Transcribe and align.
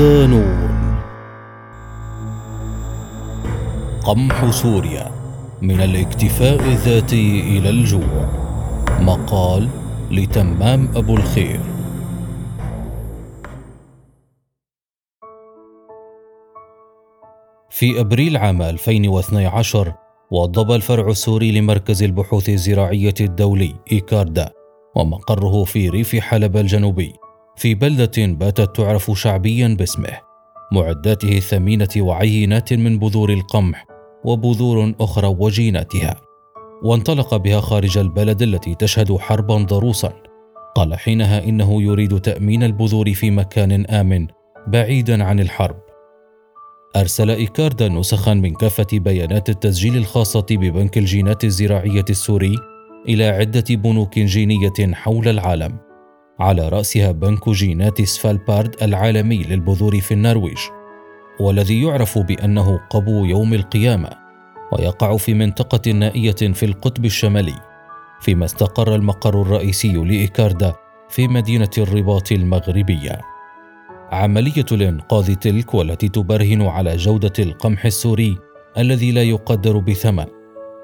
ودانون 0.00 1.00
قمح 4.04 4.50
سوريا 4.50 5.10
من 5.62 5.80
الاكتفاء 5.80 6.60
الذاتي 6.60 7.40
إلى 7.40 7.70
الجوع. 7.70 8.28
مقال 9.00 9.68
لتمام 10.10 10.88
أبو 10.96 11.16
الخير. 11.16 11.60
في 17.70 18.00
أبريل 18.00 18.36
عام 18.36 18.62
2012 18.62 19.94
وضب 20.30 20.72
الفرع 20.72 21.08
السوري 21.08 21.60
لمركز 21.60 22.02
البحوث 22.02 22.48
الزراعية 22.48 23.14
الدولي 23.20 23.74
إيكاردا 23.92 24.50
ومقره 24.96 25.64
في 25.64 25.88
ريف 25.88 26.16
حلب 26.16 26.56
الجنوبي. 26.56 27.29
في 27.60 27.74
بلدة 27.74 28.26
باتت 28.26 28.76
تعرف 28.76 29.10
شعبيا 29.14 29.76
باسمه 29.78 30.18
معداته 30.72 31.36
الثمينة 31.36 31.88
وعينات 31.96 32.72
من 32.72 32.98
بذور 32.98 33.32
القمح 33.32 33.86
وبذور 34.24 34.94
أخرى 35.00 35.36
وجيناتها. 35.38 36.16
وانطلق 36.82 37.36
بها 37.36 37.60
خارج 37.60 37.98
البلد 37.98 38.42
التي 38.42 38.74
تشهد 38.74 39.16
حربا 39.16 39.56
ضروسا 39.56 40.12
قال 40.76 40.94
حينها 40.94 41.44
إنه 41.44 41.82
يريد 41.82 42.20
تأمين 42.20 42.62
البذور 42.62 43.14
في 43.14 43.30
مكان 43.30 43.86
آمن 43.86 44.26
بعيدا 44.66 45.24
عن 45.24 45.40
الحرب. 45.40 45.76
أرسل 46.96 47.30
إيكاردا 47.30 47.88
نسخا 47.88 48.34
من 48.34 48.54
كافة 48.54 48.98
بيانات 48.98 49.48
التسجيل 49.48 49.96
الخاصة 49.96 50.46
ببنك 50.50 50.98
الجينات 50.98 51.44
الزراعية 51.44 52.04
السوري 52.10 52.54
إلى 53.08 53.24
عدة 53.28 53.64
بنوك 53.70 54.18
جينية 54.18 54.94
حول 54.94 55.28
العالم. 55.28 55.89
على 56.40 56.68
رأسها 56.68 57.12
بنك 57.12 57.48
جينات 57.48 58.02
سفالبارد 58.02 58.76
العالمي 58.82 59.42
للبذور 59.42 60.00
في 60.00 60.14
النرويج 60.14 60.58
والذي 61.40 61.82
يعرف 61.82 62.18
بأنه 62.18 62.80
قبو 62.90 63.24
يوم 63.24 63.54
القيامة 63.54 64.10
ويقع 64.72 65.16
في 65.16 65.34
منطقة 65.34 65.90
نائية 65.92 66.32
في 66.32 66.66
القطب 66.66 67.04
الشمالي 67.04 67.54
فيما 68.20 68.44
استقر 68.44 68.94
المقر 68.94 69.42
الرئيسي 69.42 69.92
لإيكاردا 69.92 70.74
في 71.08 71.28
مدينة 71.28 71.70
الرباط 71.78 72.32
المغربية. 72.32 73.20
عملية 74.12 74.64
الإنقاذ 74.72 75.34
تلك 75.34 75.74
والتي 75.74 76.08
تبرهن 76.08 76.62
على 76.62 76.96
جودة 76.96 77.32
القمح 77.38 77.84
السوري 77.84 78.38
الذي 78.78 79.12
لا 79.12 79.22
يقدر 79.22 79.78
بثمن 79.78 80.26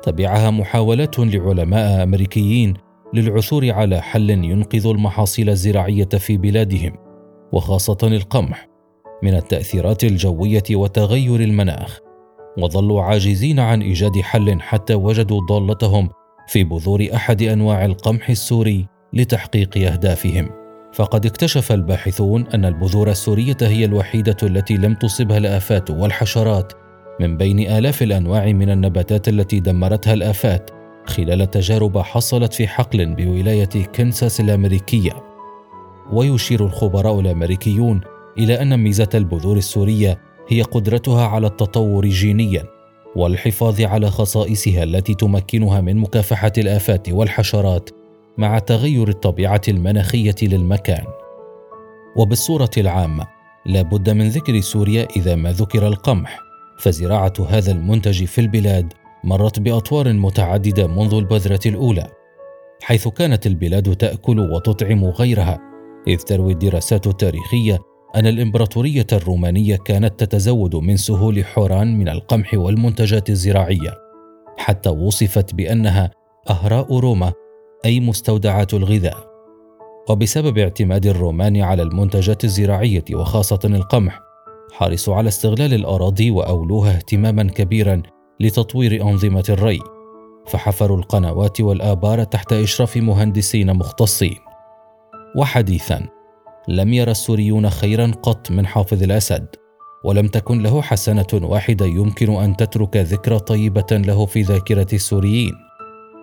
تبعها 0.02 0.50
محاولات 0.50 1.18
لعلماء 1.18 2.02
أمريكيين 2.02 2.74
للعثور 3.14 3.70
على 3.70 4.00
حل 4.00 4.30
ينقذ 4.30 4.86
المحاصيل 4.86 5.50
الزراعية 5.50 6.08
في 6.08 6.36
بلادهم 6.36 6.92
وخاصة 7.52 7.98
القمح 8.02 8.68
من 9.22 9.34
التأثيرات 9.34 10.04
الجوية 10.04 10.62
وتغير 10.70 11.40
المناخ. 11.40 11.98
وظلوا 12.58 13.02
عاجزين 13.02 13.60
عن 13.60 13.82
إيجاد 13.82 14.20
حل 14.20 14.60
حتى 14.60 14.94
وجدوا 14.94 15.40
ضالتهم 15.40 16.08
في 16.48 16.64
بذور 16.64 17.08
أحد 17.14 17.42
أنواع 17.42 17.84
القمح 17.84 18.30
السوري 18.30 18.86
لتحقيق 19.12 19.76
أهدافهم. 19.92 20.50
فقد 20.92 21.26
اكتشف 21.26 21.72
الباحثون 21.72 22.46
أن 22.46 22.64
البذور 22.64 23.10
السورية 23.10 23.56
هي 23.62 23.84
الوحيدة 23.84 24.36
التي 24.42 24.76
لم 24.76 24.94
تصبها 24.94 25.38
الآفات 25.38 25.90
والحشرات 25.90 26.72
من 27.20 27.36
بين 27.36 27.70
آلاف 27.70 28.02
الأنواع 28.02 28.46
من 28.52 28.70
النباتات 28.70 29.28
التي 29.28 29.60
دمرتها 29.60 30.14
الآفات. 30.14 30.75
خلال 31.06 31.50
تجارب 31.50 31.98
حصلت 31.98 32.54
في 32.54 32.68
حقل 32.68 33.14
بولاية 33.14 33.84
كنساس 33.94 34.40
الأمريكية. 34.40 35.12
ويشير 36.12 36.64
الخبراء 36.64 37.20
الأمريكيون 37.20 38.00
إلى 38.38 38.62
أن 38.62 38.76
ميزة 38.76 39.08
البذور 39.14 39.56
السورية 39.56 40.18
هي 40.48 40.62
قدرتها 40.62 41.26
على 41.26 41.46
التطور 41.46 42.06
جينيا 42.06 42.64
والحفاظ 43.16 43.80
على 43.80 44.10
خصائصها 44.10 44.82
التي 44.82 45.14
تمكنها 45.14 45.80
من 45.80 45.96
مكافحة 45.96 46.52
الآفات 46.58 47.08
والحشرات 47.08 47.90
مع 48.38 48.58
تغير 48.58 49.08
الطبيعة 49.08 49.62
المناخية 49.68 50.34
للمكان. 50.42 51.04
وبالصورة 52.16 52.70
العامة 52.76 53.26
لا 53.66 53.82
بد 53.82 54.10
من 54.10 54.28
ذكر 54.28 54.60
سوريا 54.60 55.08
إذا 55.16 55.34
ما 55.34 55.52
ذكر 55.52 55.86
القمح 55.86 56.40
فزراعة 56.78 57.32
هذا 57.48 57.72
المنتج 57.72 58.24
في 58.24 58.40
البلاد 58.40 58.92
مرت 59.26 59.60
بأطوار 59.60 60.12
متعددة 60.12 60.86
منذ 60.86 61.14
البذرة 61.14 61.60
الأولى 61.66 62.06
حيث 62.82 63.08
كانت 63.08 63.46
البلاد 63.46 63.96
تأكل 63.96 64.40
وتطعم 64.40 65.04
غيرها 65.04 65.58
إذ 66.08 66.16
تروي 66.16 66.52
الدراسات 66.52 67.06
التاريخية 67.06 67.78
أن 68.16 68.26
الإمبراطورية 68.26 69.06
الرومانية 69.12 69.76
كانت 69.76 70.24
تتزود 70.24 70.76
من 70.76 70.96
سهول 70.96 71.44
حوران 71.44 71.98
من 71.98 72.08
القمح 72.08 72.54
والمنتجات 72.54 73.30
الزراعية 73.30 73.94
حتى 74.58 74.90
وصفت 74.90 75.54
بأنها 75.54 76.10
أهراء 76.50 76.98
روما 76.98 77.32
أي 77.84 78.00
مستودعات 78.00 78.74
الغذاء. 78.74 79.16
وبسبب 80.10 80.58
اعتماد 80.58 81.06
الرومان 81.06 81.56
على 81.56 81.82
المنتجات 81.82 82.44
الزراعية 82.44 83.04
وخاصة 83.14 83.60
القمح 83.64 84.20
حرصوا 84.72 85.14
على 85.14 85.28
استغلال 85.28 85.74
الأراضي 85.74 86.30
وأولوها 86.30 86.96
اهتماما 86.96 87.42
كبيرا 87.42 88.02
لتطوير 88.40 89.02
أنظمة 89.02 89.44
الري 89.48 89.80
فحفروا 90.46 90.96
القنوات 90.96 91.60
والآبار 91.60 92.24
تحت 92.24 92.52
إشراف 92.52 92.96
مهندسين 92.96 93.76
مختصين. 93.76 94.36
وحديثا 95.36 96.06
لم 96.68 96.92
يرى 96.92 97.10
السوريون 97.10 97.70
خيرا 97.70 98.12
قط 98.22 98.50
من 98.50 98.66
حافظ 98.66 99.02
الأسد 99.02 99.46
ولم 100.04 100.26
تكن 100.26 100.62
له 100.62 100.82
حسنة 100.82 101.26
واحدة 101.32 101.86
يمكن 101.86 102.30
أن 102.30 102.56
تترك 102.56 102.96
ذكرى 102.96 103.38
طيبة 103.38 103.86
له 103.90 104.26
في 104.26 104.42
ذاكرة 104.42 104.86
السوريين. 104.92 105.52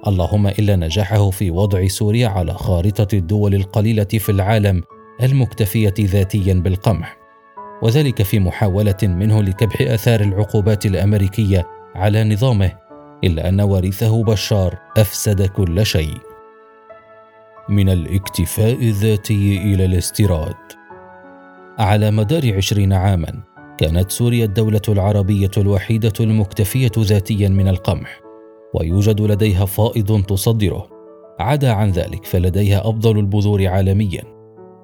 اللهم 0.08 0.48
إلا 0.48 0.76
نجاحه 0.76 1.30
في 1.30 1.52
وضع 1.52 1.88
سوريا 1.88 2.28
على 2.28 2.54
خارطة 2.54 3.08
الدول 3.18 3.56
القليلة 3.56 4.04
في 4.04 4.30
العالم 4.30 4.84
المكتفية 5.24 5.94
ذاتيا 6.00 6.54
بالقمح. 6.54 7.18
وذلك 7.84 8.22
في 8.22 8.40
محاولة 8.40 8.98
منه 9.04 9.42
لكبح 9.42 9.82
آثار 9.82 10.22
العقوبات 10.22 10.86
الأمريكية 10.86 11.73
على 11.96 12.24
نظامه 12.24 12.72
إلا 13.24 13.50
أن 13.50 13.62
وريثه 13.62 14.24
بشار 14.24 14.80
أفسد 14.98 15.46
كل 15.46 15.86
شيء. 15.86 16.18
من 17.70 17.90
الاكتفاء 17.90 18.74
الذاتي 18.74 19.58
إلى 19.58 19.86
الاستيراد. 19.86 20.56
على 21.80 22.12
مدار 22.12 22.56
عشرين 22.56 22.94
عاما 22.94 23.44
كانت 23.78 24.12
سوريا 24.12 24.46
الدولة 24.46 24.82
العربية 24.90 25.52
الوحيدة 25.58 26.14
المكتفية 26.20 26.92
ذاتيا 26.98 27.50
من 27.50 27.68
القمح 27.68 28.22
ويوجد 28.74 29.22
لديها 29.22 29.66
فائض 29.66 30.24
تصدره. 30.24 30.90
عدا 31.40 31.72
عن 31.72 31.92
ذلك 31.92 32.26
فلديها 32.26 32.90
أفضل 32.90 33.20
البذور 33.20 33.68
عالميا. 33.68 34.24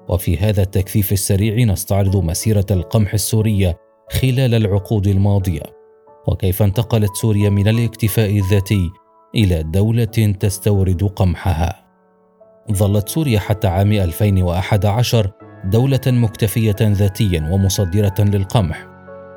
وفي 0.08 0.36
هذا 0.36 0.62
التكثيف 0.62 1.12
السريع 1.12 1.64
نستعرض 1.64 2.16
مسيرة 2.16 2.66
القمح 2.70 3.14
السورية 3.14 3.76
خلال 4.10 4.54
العقود 4.54 5.06
الماضية. 5.06 5.79
وكيف 6.26 6.62
انتقلت 6.62 7.14
سوريا 7.14 7.50
من 7.50 7.68
الاكتفاء 7.68 8.38
الذاتي 8.38 8.90
إلى 9.34 9.62
دولة 9.62 10.34
تستورد 10.40 11.04
قمحها. 11.04 11.86
ظلت 12.72 13.08
سوريا 13.08 13.38
حتى 13.38 13.68
عام 13.68 13.92
2011 13.92 15.30
دولة 15.64 16.00
مكتفية 16.06 16.76
ذاتيا 16.80 17.48
ومصدرة 17.52 18.14
للقمح 18.18 18.86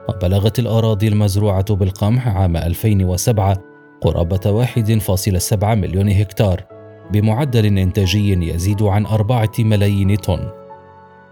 وبلغت 0.10 0.60
الأراضي 0.60 1.08
المزروعة 1.08 1.76
بالقمح 1.76 2.28
عام 2.28 2.58
2007 2.58 3.58
قرابة 4.02 4.66
1.7 4.66 5.64
مليون 5.64 6.10
هكتار 6.10 6.64
بمعدل 7.12 7.78
إنتاجي 7.78 8.50
يزيد 8.50 8.84
عن 8.84 9.06
أربعة 9.06 9.52
ملايين 9.60 10.16
طن. 10.16 10.50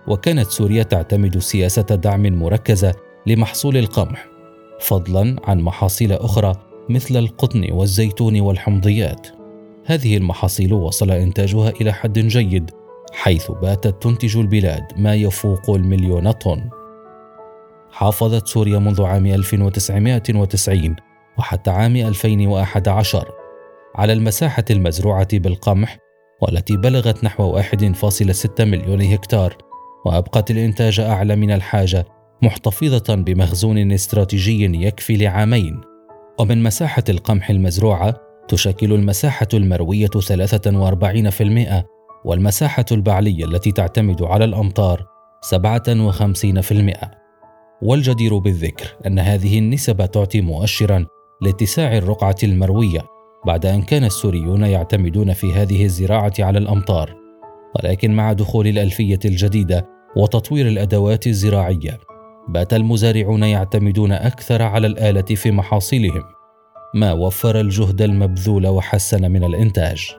وكانت 0.08 0.48
سوريا 0.48 0.84
تعتمد 0.84 1.38
سياسة 1.38 1.82
دعم 1.82 2.22
مركزة 2.22 2.94
لمحصول 3.28 3.78
القمح 3.78 4.31
فضلا 4.82 5.36
عن 5.44 5.62
محاصيل 5.62 6.14
أخرى 6.14 6.54
مثل 6.90 7.18
القطن 7.18 7.72
والزيتون 7.72 8.42
والحمضيات. 8.42 9.28
هذه 9.86 10.18
المحاصيل 10.18 10.74
وصل 10.74 11.12
إنتاجها 11.12 11.70
إلى 11.70 11.94
حد 11.94 12.20
جيد 12.20 12.72
حيث 13.14 13.52
باتت 13.52 14.04
تنتج 14.04 14.38
البلاد 14.38 14.84
ما 14.98 15.16
يفوق 15.16 15.70
المليون 15.70 16.32
طن. 16.32 16.70
حافظت 17.92 18.48
سوريا 18.48 18.80
منذ 18.80 19.04
عام 19.04 19.26
1990 19.26 20.96
وحتى 21.38 21.72
عام 21.72 21.96
2011 21.96 23.32
على 23.96 24.14
المساحة 24.14 24.66
المزروعة 24.70 25.28
بالقمح 25.34 25.98
والتي 26.42 26.78
بلغت 26.78 27.24
نحو 27.24 27.62
1.6 27.62 28.62
مليون 28.62 29.02
هكتار 29.02 29.58
وأبقت 30.06 30.52
الإنتاج 30.52 31.00
أعلى 31.00 31.36
من 31.36 31.52
الحاجة 31.52 32.06
محتفظة 32.44 33.16
بمخزون 33.16 33.92
استراتيجي 33.92 34.86
يكفي 34.86 35.18
لعامين. 35.18 35.82
ومن 36.40 36.64
مساحة 36.64 37.04
القمح 37.10 37.50
المزروعة 37.50 38.16
تشكل 38.48 38.94
المساحة 38.94 39.48
المروية 39.54 40.08
43% 40.08 41.86
والمساحة 42.26 42.86
البعلية 42.92 43.46
التي 43.46 43.72
تعتمد 43.72 44.24
على 44.24 44.46
الأمطار 44.46 45.06
57% 45.42 47.08
والجدير 47.82 48.38
بالذكر 48.38 48.96
أن 49.08 49.20
هذه 49.20 49.60
النسب 49.60 50.06
تعطي 50.06 50.42
مؤشرا 50.42 51.06
لاتساع 51.42 51.98
الرقعة 51.98 52.36
المروية 52.44 53.02
بعد 53.46 53.66
أن 53.66 53.82
كان 53.82 54.04
السوريون 54.04 54.64
يعتمدون 54.64 55.34
في 55.34 55.54
هذه 55.54 55.86
الزراعة 55.86 56.34
على 56.40 56.60
الأمطار. 56.60 57.16
ولكن 57.76 58.16
مع 58.16 58.34
دخول 58.34 58.68
الألفية 58.68 59.20
الجديدة 59.26 59.88
وتطوير 60.16 60.68
الأدوات 60.68 61.28
الزراعية 61.28 62.00
بات 62.48 62.74
المزارعون 62.74 63.44
يعتمدون 63.44 64.12
أكثر 64.12 64.62
على 64.62 64.88
الآلة 64.88 65.22
في 65.22 65.52
محاصيلهم 65.52 66.24
ما 66.94 67.12
وفر 67.12 67.60
الجهد 67.60 68.02
المبذول 68.02 68.68
وحسن 68.68 69.32
من 69.32 69.44
الإنتاج. 69.44 70.12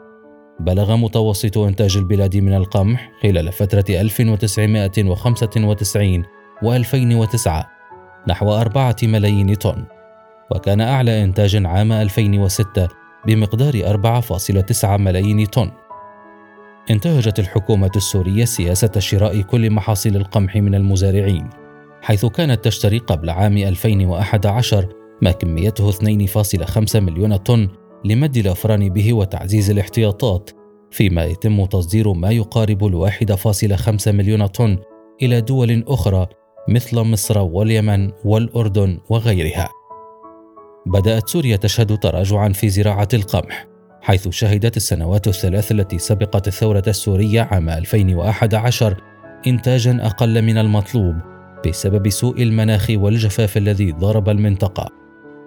بلغ 0.61 0.97
متوسط 0.97 1.59
إنتاج 1.59 1.97
البلاد 1.97 2.37
من 2.37 2.55
القمح 2.55 3.11
خلال 3.23 3.53
فترة 3.53 3.85
1995 3.89 6.25
و 6.63 6.73
2009 6.73 7.67
نحو 8.29 8.53
أربعة 8.53 8.97
ملايين 9.03 9.55
طن 9.55 9.85
وكان 10.51 10.81
أعلى 10.81 11.25
إنتاج 11.25 11.67
عام 11.67 11.93
2006 11.93 12.89
بمقدار 13.27 13.73
4.9 13.73 14.85
ملايين 14.85 15.47
طن. 15.47 15.71
انتهجت 16.91 17.39
الحكومة 17.39 17.91
السورية 17.97 18.45
سياسة 18.45 18.93
شراء 18.99 19.41
كل 19.41 19.71
محاصيل 19.71 20.17
القمح 20.17 20.57
من 20.57 20.75
المزارعين. 20.75 21.62
حيث 22.03 22.27
كانت 22.27 22.65
تشتري 22.65 22.99
قبل 22.99 23.31
عام 23.31 23.57
2011 23.57 24.89
ما 25.23 25.33
كميته 25.33 25.93
2.5 25.93 26.97
مليون 26.97 27.37
طن 27.37 27.69
لمد 28.05 28.37
الأفران 28.37 28.89
به 28.89 29.13
وتعزيز 29.13 29.71
الاحتياطات 29.71 30.51
فيما 30.91 31.25
يتم 31.25 31.65
تصدير 31.65 32.13
ما 32.13 32.31
يقارب 32.31 32.85
فاصل 33.35 33.77
خمسة 33.77 34.13
مليون 34.13 34.47
طن 34.47 34.79
إلى 35.23 35.41
دول 35.41 35.85
أخرى 35.89 36.27
مثل 36.69 37.01
مصر 37.01 37.39
واليمن 37.39 38.11
والأردن 38.25 38.99
وغيرها. 39.09 39.69
بدأت 40.87 41.29
سوريا 41.29 41.57
تشهد 41.57 41.99
تراجعا 41.99 42.49
في 42.49 42.69
زراعة 42.69 43.09
القمح 43.15 43.67
حيث 44.01 44.29
شهدت 44.29 44.77
السنوات 44.77 45.29
الثلاث 45.29 45.73
التي 45.73 45.99
سبقت 45.99 46.49
الثورة 46.49 46.83
السورية 46.87 47.41
عام 47.43 47.69
2011 47.69 48.97
إنتاجا 49.47 50.07
أقل 50.07 50.43
من 50.43 50.59
المطلوب 50.59 51.32
بسبب 51.69 52.09
سوء 52.09 52.43
المناخ 52.43 52.87
والجفاف 52.91 53.57
الذي 53.57 53.93
ضرب 53.93 54.29
المنطقة. 54.29 54.89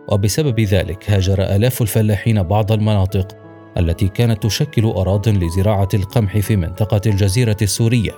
وبسبب 0.07 0.59
ذلك 0.59 1.09
هاجر 1.09 1.43
آلاف 1.55 1.81
الفلاحين 1.81 2.43
بعض 2.43 2.71
المناطق 2.71 3.37
التي 3.77 4.07
كانت 4.07 4.43
تشكل 4.43 4.85
أراض 4.85 5.29
لزراعة 5.29 5.89
القمح 5.93 6.37
في 6.37 6.55
منطقة 6.55 7.01
الجزيرة 7.05 7.57
السورية. 7.61 8.11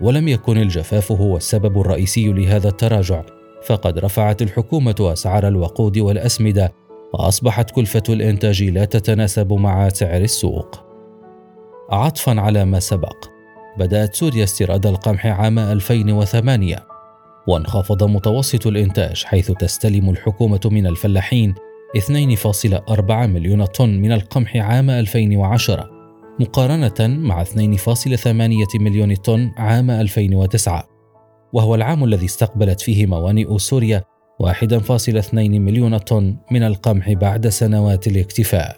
ولم 0.00 0.28
يكن 0.28 0.58
الجفاف 0.58 1.12
هو 1.12 1.36
السبب 1.36 1.80
الرئيسي 1.80 2.32
لهذا 2.32 2.68
التراجع 2.68 3.22
فقد 3.66 3.98
رفعت 3.98 4.42
الحكومة 4.42 4.96
أسعار 5.00 5.48
الوقود 5.48 5.98
والأسمدة 5.98 6.72
وأصبحت 7.14 7.70
كلفة 7.70 8.02
الإنتاج 8.08 8.62
لا 8.62 8.84
تتناسب 8.84 9.52
مع 9.52 9.88
سعر 9.88 10.20
السوق. 10.20 10.80
عطفا 11.90 12.40
على 12.40 12.64
ما 12.64 12.80
سبق، 12.80 13.16
بدأت 13.78 14.14
سوريا 14.14 14.44
استيراد 14.44 14.86
القمح 14.86 15.26
عام 15.26 15.58
2008 15.58 16.97
وانخفض 17.48 18.04
متوسط 18.04 18.66
الإنتاج 18.66 19.24
حيث 19.24 19.50
تستلم 19.52 20.10
الحكومة 20.10 20.60
من 20.64 20.86
الفلاحين 20.86 21.54
2.4 21.98 23.10
مليون 23.10 23.64
طن 23.64 23.88
من 23.88 24.12
القمح 24.12 24.56
عام 24.56 24.90
2010 24.90 25.90
مقارنة 26.40 26.94
مع 27.00 27.44
2.8 27.44 28.26
مليون 28.74 29.14
طن 29.14 29.52
عام 29.56 29.90
2009 29.90 30.88
وهو 31.52 31.74
العام 31.74 32.04
الذي 32.04 32.26
استقبلت 32.26 32.80
فيه 32.80 33.06
موانئ 33.06 33.58
سوريا 33.58 34.04
1.2 34.42 35.34
مليون 35.34 35.98
طن 35.98 36.36
من 36.50 36.62
القمح 36.62 37.12
بعد 37.12 37.48
سنوات 37.48 38.06
الاكتفاء. 38.06 38.76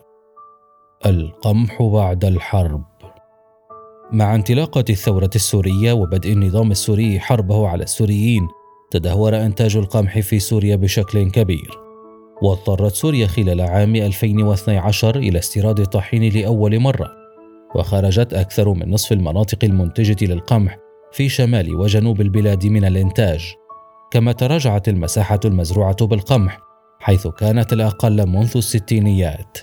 القمح 1.07 1.83
بعد 1.83 2.25
الحرب 2.25 2.85
مع 4.13 4.35
انطلاقة 4.35 4.85
الثورة 4.91 5.31
السورية 5.35 5.93
وبدء 5.93 6.33
النظام 6.33 6.71
السوري 6.71 7.21
حربه 7.21 7.69
على 7.69 7.83
السوريين، 7.83 8.49
تدهور 8.91 9.37
إنتاج 9.37 9.77
القمح 9.77 10.19
في 10.19 10.39
سوريا 10.39 10.77
بشكل 10.77 11.31
كبير. 11.31 11.71
واضطرت 12.43 12.95
سوريا 12.95 13.27
خلال 13.27 13.61
عام 13.61 13.97
2012 13.97 15.17
إلى 15.17 15.39
استيراد 15.39 15.81
الطحين 15.81 16.33
لأول 16.33 16.81
مرة، 16.81 17.11
وخرجت 17.75 18.35
أكثر 18.35 18.73
من 18.73 18.91
نصف 18.91 19.13
المناطق 19.13 19.65
المنتجة 19.65 20.25
للقمح 20.25 20.79
في 21.13 21.29
شمال 21.29 21.77
وجنوب 21.77 22.21
البلاد 22.21 22.67
من 22.67 22.85
الإنتاج. 22.85 23.55
كما 24.11 24.33
تراجعت 24.33 24.89
المساحة 24.89 25.41
المزروعة 25.45 26.07
بالقمح 26.07 26.59
حيث 27.01 27.27
كانت 27.27 27.73
الأقل 27.73 28.27
منذ 28.27 28.53
الستينيات 28.57 29.59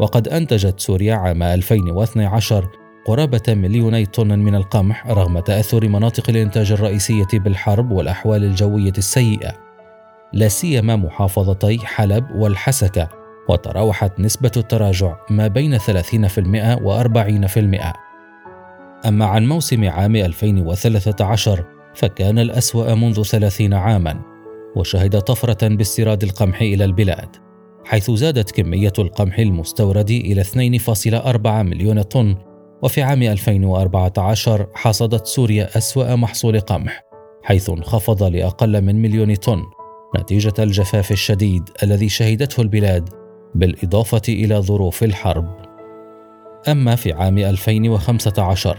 وقد 0.00 0.28
أنتجت 0.28 0.80
سوريا 0.80 1.14
عام 1.14 1.42
2012 1.42 2.68
قرابة 3.04 3.42
مليوني 3.48 4.06
طن 4.06 4.38
من 4.38 4.54
القمح 4.54 5.06
رغم 5.06 5.38
تأثر 5.38 5.88
مناطق 5.88 6.30
الإنتاج 6.30 6.72
الرئيسية 6.72 7.28
بالحرب 7.32 7.90
والأحوال 7.90 8.44
الجوية 8.44 8.92
السيئة 8.98 9.52
لا 10.32 10.48
سيما 10.48 10.96
محافظتي 10.96 11.78
حلب 11.78 12.30
والحسكة 12.34 13.08
وتراوحت 13.48 14.20
نسبة 14.20 14.50
التراجع 14.56 15.16
ما 15.30 15.46
بين 15.48 15.78
30% 15.78 15.82
و 16.82 17.02
40%. 17.02 17.92
أما 19.06 19.24
عن 19.26 19.46
موسم 19.48 19.88
عام 19.88 20.16
2013 20.16 21.64
فكان 21.94 22.38
الأسوأ 22.38 22.94
منذ 22.94 23.22
ثلاثين 23.22 23.74
عاما 23.74 24.20
وشهد 24.76 25.20
طفرة 25.20 25.68
باستيراد 25.68 26.22
القمح 26.22 26.60
إلى 26.60 26.84
البلاد 26.84 27.36
حيث 27.84 28.10
زادت 28.10 28.50
كمية 28.50 28.92
القمح 28.98 29.38
المستورد 29.38 30.10
إلى 30.10 30.44
2.4 30.44 31.46
مليون 31.46 32.02
طن 32.02 32.36
وفي 32.82 33.02
عام 33.02 33.22
2014 33.22 34.66
حصدت 34.74 35.26
سوريا 35.26 35.78
أسوأ 35.78 36.16
محصول 36.16 36.60
قمح 36.60 37.04
حيث 37.42 37.70
انخفض 37.70 38.22
لأقل 38.22 38.82
من 38.82 39.02
مليون 39.02 39.34
طن 39.34 39.62
نتيجة 40.18 40.52
الجفاف 40.58 41.12
الشديد 41.12 41.68
الذي 41.82 42.08
شهدته 42.08 42.60
البلاد 42.60 43.08
بالإضافة 43.54 44.22
إلى 44.28 44.56
ظروف 44.56 45.02
الحرب. 45.02 45.56
أما 46.68 46.96
في 46.96 47.12
عام 47.12 47.38
2015 47.38 48.78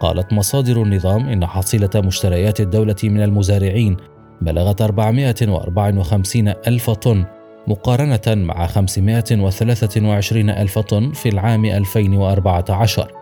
قالت 0.00 0.32
مصادر 0.32 0.82
النظام 0.82 1.28
إن 1.28 1.46
حصيلة 1.46 1.90
مشتريات 1.96 2.60
الدولة 2.60 2.96
من 3.04 3.22
المزارعين 3.22 3.96
بلغت 4.40 4.82
454 4.82 6.48
ألف 6.48 6.90
طن 6.90 7.24
مقارنة 7.66 8.20
مع 8.44 8.66
523 8.66 10.50
ألف 10.50 10.78
طن 10.78 11.12
في 11.12 11.28
العام 11.28 11.64
2014 11.64 13.21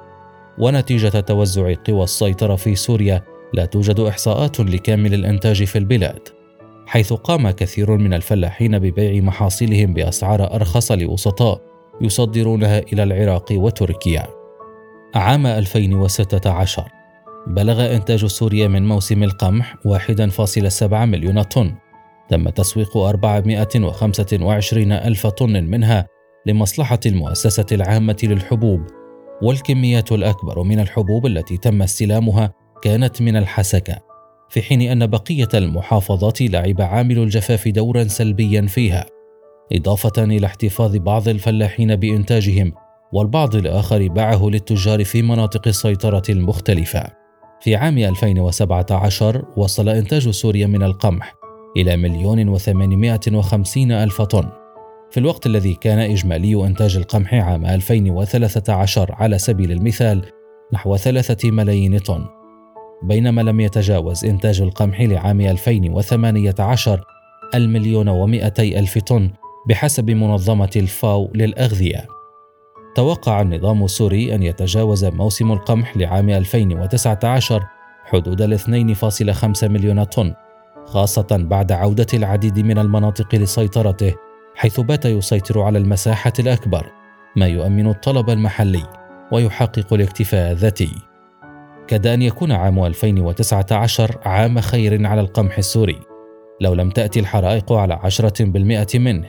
ونتيجة 0.61 1.21
توزع 1.21 1.75
قوى 1.89 2.05
السيطرة 2.05 2.57
في 2.57 2.75
سوريا 2.75 3.23
لا 3.55 3.65
توجد 3.65 4.01
إحصاءات 4.01 4.61
لكامل 4.61 5.15
الإنتاج 5.15 5.65
في 5.65 5.79
البلاد 5.79 6.29
حيث 6.87 7.13
قام 7.13 7.51
كثير 7.51 7.97
من 7.97 8.15
الفلاحين 8.15 8.79
ببيع 8.79 9.23
محاصيلهم 9.23 9.95
بأسعار 9.95 10.55
أرخص 10.55 10.93
لوسطاء 10.93 11.61
يصدرونها 12.01 12.79
إلى 12.79 13.03
العراق 13.03 13.47
وتركيا. 13.53 14.27
عام 15.15 15.47
2016 15.47 16.89
بلغ 17.47 17.95
إنتاج 17.95 18.27
سوريا 18.27 18.69
من 18.69 18.89
موسم 18.89 19.23
القمح 19.23 19.77
1.7 19.87 20.93
مليون 20.93 21.43
طن 21.43 21.75
تم 22.29 22.49
تسويق 22.49 22.97
425 22.97 24.93
ألف 24.93 25.27
طن 25.27 25.65
منها 25.65 26.07
لمصلحة 26.47 27.01
المؤسسة 27.07 27.67
العامة 27.73 28.17
للحبوب 28.23 29.00
والكميات 29.43 30.13
الأكبر 30.13 30.63
من 30.63 30.81
الحبوب 30.81 31.27
التي 31.27 31.57
تم 31.57 31.83
استلامها 31.83 32.53
كانت 32.83 33.23
من 33.23 33.37
الحسكة 33.37 33.99
في 34.49 34.63
حين 34.63 34.83
أن 34.83 35.07
بقية 35.07 35.49
المحافظات 35.55 36.43
لعب 36.43 36.81
عامل 36.81 37.19
الجفاف 37.19 37.69
دورا 37.69 38.05
سلبيا 38.05 38.67
فيها 38.67 39.07
إضافة 39.73 40.25
إلى 40.25 40.47
احتفاظ 40.47 40.97
بعض 40.97 41.29
الفلاحين 41.29 41.97
بإنتاجهم 41.97 42.73
والبعض 43.13 43.57
الآخر 43.57 44.09
باعه 44.09 44.49
للتجار 44.49 45.05
في 45.05 45.23
مناطق 45.23 45.69
السيطرة 45.69 46.23
المختلفة. 46.29 47.07
في 47.61 47.77
عام 47.77 47.99
2017 47.99 49.45
وصل 49.57 49.89
إنتاج 49.89 50.31
سوريا 50.31 50.67
من 50.67 50.83
القمح 50.83 51.35
إلى 51.77 51.97
مليون 51.97 52.49
وثمانمائة 52.49 53.21
وخمسين 53.33 53.93
ألف 53.93 54.23
طن 54.23 54.60
في 55.11 55.21
الوقت 55.21 55.47
الذي 55.47 55.75
كان 55.75 55.99
إجمالي 55.99 56.67
إنتاج 56.67 56.97
القمح 56.97 57.35
عام 57.35 57.67
2013 57.67 59.15
على 59.15 59.39
سبيل 59.39 59.73
المثال 59.73 60.23
نحو 60.73 60.97
ثلاثة 60.97 61.51
ملايين 61.51 61.99
طن. 61.99 62.27
بينما 63.03 63.41
لم 63.41 63.61
يتجاوز 63.61 64.25
إنتاج 64.25 64.61
القمح 64.61 65.01
لعام 65.01 65.41
2018 65.41 67.01
المليون 67.55 68.09
ومئتي 68.09 68.79
ألف 68.79 68.99
طن 68.99 69.31
بحسب 69.69 70.11
منظمة 70.11 70.71
الفاو 70.77 71.31
للأغذية. 71.35 72.07
توقع 72.95 73.41
النظام 73.41 73.85
السوري 73.85 74.35
أن 74.35 74.43
يتجاوز 74.43 75.05
موسم 75.05 75.53
القمح 75.53 75.97
لعام 75.97 76.31
2019 76.31 77.63
حدود 78.05 78.43
ال 78.43 78.59
2.5 78.59 79.65
مليون 79.65 80.05
طن 80.05 80.35
خاصة 80.87 81.27
بعد 81.31 81.73
عودة 81.73 82.07
العديد 82.15 82.59
من 82.59 82.79
المناطق 82.79 83.35
لسيطرته 83.35 84.15
حيث 84.61 84.81
بات 84.81 85.05
يسيطر 85.05 85.61
على 85.61 85.79
المساحة 85.79 86.33
الأكبر 86.39 86.87
ما 87.37 87.47
يؤمن 87.47 87.87
الطلب 87.87 88.31
المحلي 88.31 88.83
ويحقق 89.33 89.93
الاكتفاء 89.93 90.53
الذاتي. 90.53 90.91
كاد 91.89 92.07
أن 92.07 92.23
يكون 92.23 92.53
عام 92.53 92.85
2019 92.85 94.19
عام 94.25 94.61
خير 94.61 95.07
على 95.07 95.21
القمح 95.21 95.59
السوري 95.59 96.01
لو 96.61 96.75
لم 96.75 96.91
تأتي 96.91 97.21
الحرائق 97.21 97.73
على 97.73 97.95
عشرة 97.95 98.45
بالمئة 98.45 98.99
منه 98.99 99.29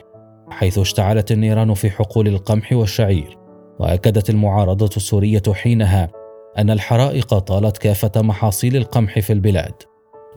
حيث 0.50 0.80
اشتعلت 0.80 1.32
النيران 1.32 1.74
في 1.74 1.90
حقول 1.90 2.28
القمح 2.28 2.74
والشعير 2.74 3.38
وأكدت 3.80 4.30
المعارضة 4.30 4.90
السورية 4.98 5.44
حينها 5.54 6.12
أن 6.58 6.70
الحرائق 6.70 7.40
طالت 7.40 7.78
كافة 7.78 8.22
محاصيل 8.22 8.76
القمح 8.76 9.20
في 9.20 9.34
البلاد 9.34 9.74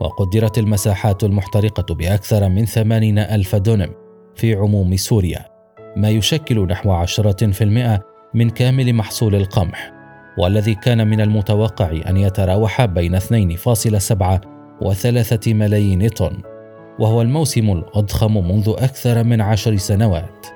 وقدرت 0.01 0.57
المساحات 0.57 1.23
المحترقة 1.23 1.95
بأكثر 1.95 2.49
من 2.49 2.65
ثمانين 2.65 3.19
ألف 3.19 3.55
دونم. 3.55 4.04
في 4.35 4.53
عموم 4.53 4.95
سوريا. 4.95 5.45
ما 5.95 6.09
يشكل 6.09 6.67
نحو 6.67 6.91
عشرة 6.91 7.51
في 7.51 7.63
المئة 7.63 8.01
من 8.33 8.49
كامل 8.49 8.93
محصول 8.93 9.35
القمح 9.35 9.91
والذي 10.37 10.75
كان 10.75 11.07
من 11.07 11.21
المتوقع 11.21 11.91
أن 12.09 12.17
يتراوح 12.17 12.85
بين 12.85 13.19
2.7 13.19 14.41
و 14.81 14.93
3 14.93 15.53
ملايين 15.53 16.07
طن 16.09 16.37
وهو 16.99 17.21
الموسم 17.21 17.71
الأضخم 17.71 18.47
منذ 18.47 18.69
أكثر 18.77 19.23
من 19.23 19.41
عشر 19.41 19.75
سنوات. 19.75 20.47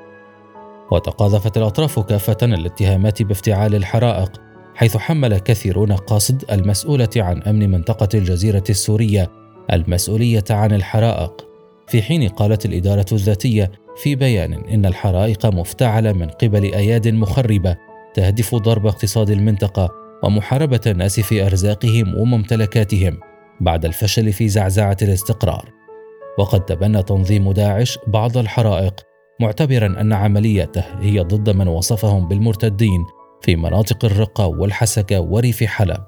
وتقاذفت 0.91 1.57
الأطراف 1.57 1.99
كافة 1.99 2.37
الاتهامات 2.43 3.23
بافتعال 3.23 3.75
الحرائق 3.75 4.41
حيث 4.75 4.97
حمل 4.97 5.37
كثيرون 5.37 5.91
قاصد 5.91 6.43
المسؤولة 6.51 7.09
عن 7.17 7.41
أمن 7.41 7.71
منطقة 7.71 8.09
الجزيرة 8.13 8.63
السورية 8.69 9.31
المسؤولية 9.73 10.43
عن 10.49 10.71
الحرائق. 10.71 11.48
في 11.89 12.01
حين 12.01 12.27
قالت 12.27 12.65
الإدارة 12.65 13.05
الذاتية 13.11 13.71
في 13.97 14.15
بيان 14.15 14.53
إن 14.53 14.85
الحرائق 14.85 15.45
مفتعلة 15.45 16.13
من 16.13 16.29
قبل 16.29 16.63
أياد 16.63 17.07
مخربة 17.07 17.77
تهدف 18.13 18.55
ضرب 18.55 18.87
اقتصاد 18.87 19.29
المنطقة 19.29 19.89
ومحاربة 20.23 20.81
الناس 20.87 21.19
في 21.19 21.45
أرزاقهم 21.45 22.15
وممتلكاتهم 22.17 23.19
بعد 23.61 23.85
الفشل 23.85 24.33
في 24.33 24.49
زعزعة 24.49 24.97
الاستقرار. 25.01 25.69
وقد 26.39 26.65
تبنى 26.65 27.03
تنظيم 27.03 27.51
داعش 27.51 27.99
بعض 28.07 28.37
الحرائق 28.37 28.93
معتبرا 29.39 30.01
أن 30.01 30.13
عمليته 30.13 30.83
هي 30.99 31.19
ضد 31.19 31.49
من 31.49 31.67
وصفهم 31.67 32.27
بالمرتدين 32.27 33.05
في 33.41 33.55
مناطق 33.55 34.05
الرقة 34.05 34.47
والحسكة 34.47 35.19
وريف 35.19 35.63
حلب. 35.63 36.03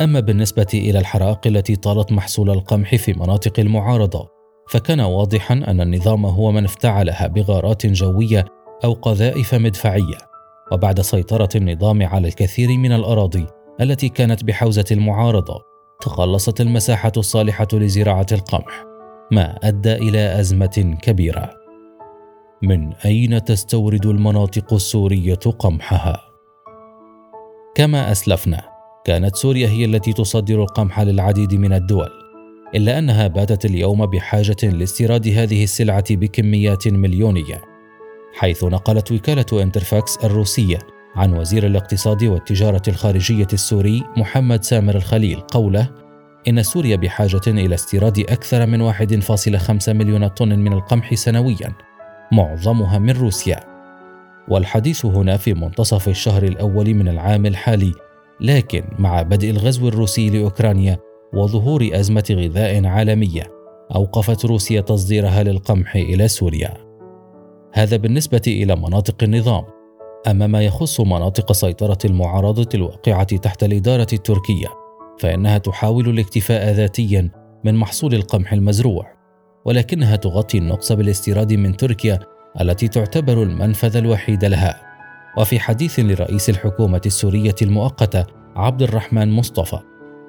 أما 0.00 0.20
بالنسبة 0.20 0.66
إلى 0.74 0.98
الحرائق 0.98 1.46
التي 1.46 1.76
طالت 1.76 2.12
محصول 2.12 2.50
القمح 2.50 2.94
في 2.94 3.12
مناطق 3.12 3.60
المعارضة 3.60 4.39
فكان 4.70 5.00
واضحا 5.00 5.54
أن 5.54 5.80
النظام 5.80 6.26
هو 6.26 6.52
من 6.52 6.64
افتعلها 6.64 7.26
بغارات 7.26 7.86
جوية 7.86 8.44
أو 8.84 8.92
قذائف 8.92 9.54
مدفعية. 9.54 10.18
وبعد 10.72 11.00
سيطرة 11.00 11.48
النظام 11.54 12.02
على 12.02 12.28
الكثير 12.28 12.68
من 12.68 12.92
الأراضي 12.92 13.46
التي 13.80 14.08
كانت 14.08 14.44
بحوزة 14.44 14.84
المعارضة 14.90 15.62
تقلصت 16.00 16.60
المساحة 16.60 17.12
الصالحة 17.16 17.68
لزراعة 17.72 18.26
القمح 18.32 18.84
ما 19.32 19.58
أدى 19.62 19.92
إلى 19.92 20.40
أزمة 20.40 20.96
كبيرة. 21.02 21.50
من 22.62 22.92
أين 22.92 23.44
تستورد 23.44 24.06
المناطق 24.06 24.74
السورية 24.74 25.34
قمحها؟ 25.34 26.20
كما 27.74 28.12
أسلفنا 28.12 28.62
كانت 29.04 29.36
سوريا 29.36 29.68
هي 29.68 29.84
التي 29.84 30.12
تصدر 30.12 30.62
القمح 30.62 31.00
للعديد 31.00 31.54
من 31.54 31.72
الدول. 31.72 32.19
إلا 32.74 32.98
أنها 32.98 33.26
باتت 33.26 33.64
اليوم 33.64 34.06
بحاجة 34.06 34.56
لاستيراد 34.62 35.28
هذه 35.28 35.64
السلعة 35.64 36.04
بكميات 36.10 36.88
مليونية 36.88 37.62
حيث 38.34 38.64
نقلت 38.64 39.12
وكالة 39.12 39.62
أنترفاكس 39.62 40.16
الروسية 40.24 40.78
عن 41.16 41.32
وزير 41.32 41.66
الاقتصاد 41.66 42.24
والتجارة 42.24 42.82
الخارجية 42.88 43.48
السوري 43.52 44.02
محمد 44.16 44.64
سامر 44.64 44.96
الخليل 44.96 45.40
قوله 45.40 45.88
إن 46.48 46.62
سوريا 46.62 46.96
بحاجة 46.96 47.40
إلى 47.46 47.74
استيراد 47.74 48.18
أكثر 48.18 48.66
من 48.66 48.92
1.5 48.92 49.88
مليون 49.88 50.26
طن 50.28 50.58
من 50.58 50.72
القمح 50.72 51.14
سنوياً 51.14 51.72
معظمها 52.32 52.98
من 52.98 53.10
روسيا. 53.10 53.60
والحديث 54.48 55.06
هنا 55.06 55.36
في 55.36 55.54
منتصف 55.54 56.08
الشهر 56.08 56.42
الأول 56.42 56.94
من 56.94 57.08
العام 57.08 57.46
الحالي 57.46 57.92
لكن 58.40 58.84
مع 58.98 59.22
بدء 59.22 59.50
الغزو 59.50 59.88
الروسي 59.88 60.30
لأوكرانيا 60.30 60.98
وظهور 61.34 61.90
أزمة 61.92 62.24
غذاء 62.30 62.86
عالمية 62.86 63.42
أوقفت 63.94 64.44
روسيا 64.44 64.80
تصديرها 64.80 65.42
للقمح 65.42 65.96
إلى 65.96 66.28
سوريا. 66.28 66.74
هذا 67.72 67.96
بالنسبة 67.96 68.42
إلى 68.46 68.76
مناطق 68.76 69.22
النظام. 69.22 69.64
أما 70.28 70.46
ما 70.46 70.62
يخص 70.62 71.00
مناطق 71.00 71.52
سيطرة 71.52 71.98
المعارضة 72.04 72.68
الواقعة 72.74 73.36
تحت 73.36 73.64
الإدارة 73.64 74.06
التركية 74.12 74.68
فإنها 75.18 75.58
تحاول 75.58 76.08
الاكتفاء 76.08 76.72
ذاتيا 76.72 77.30
من 77.64 77.74
محصول 77.74 78.14
القمح 78.14 78.52
المزروع 78.52 79.06
ولكنها 79.64 80.16
تغطي 80.16 80.58
النقص 80.58 80.92
بالاستيراد 80.92 81.52
من 81.52 81.76
تركيا 81.76 82.18
التي 82.60 82.88
تعتبر 82.88 83.42
المنفذ 83.42 83.96
الوحيد 83.96 84.44
لها. 84.44 84.80
وفي 85.38 85.60
حديث 85.60 86.00
لرئيس 86.00 86.50
الحكومة 86.50 87.00
السورية 87.06 87.54
المؤقتة 87.62 88.26
عبد 88.56 88.82
الرحمن 88.82 89.30
مصطفى 89.30 89.78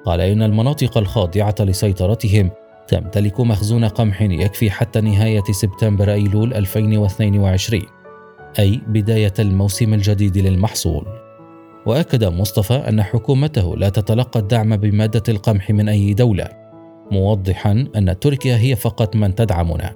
قال 0.04 0.20
إن 0.20 0.42
المناطق 0.42 0.98
الخاضعة 0.98 1.54
لسيطرتهم 1.60 2.50
تمتلك 2.88 3.40
مخزون 3.40 3.84
قمح 3.84 4.22
يكفي 4.22 4.70
حتى 4.70 5.00
نهاية 5.00 5.42
سبتمبر 5.50 6.12
أيلول 6.12 6.54
2022 6.54 7.82
أي 8.58 8.80
بداية 8.86 9.32
الموسم 9.38 9.94
الجديد 9.94 10.38
للمحصول. 10.38 11.06
وأكد 11.86 12.24
مصطفى 12.24 12.74
أن 12.74 13.02
حكومته 13.02 13.76
لا 13.76 13.88
تتلقى 13.88 14.40
الدعم 14.40 14.76
بمادة 14.76 15.22
القمح 15.28 15.70
من 15.70 15.88
أي 15.88 16.14
دولة 16.14 16.48
موضحا 17.10 17.86
أن 17.96 18.18
تركيا 18.20 18.56
هي 18.56 18.76
فقط 18.76 19.16
من 19.16 19.34
تدعمنا. 19.34 19.94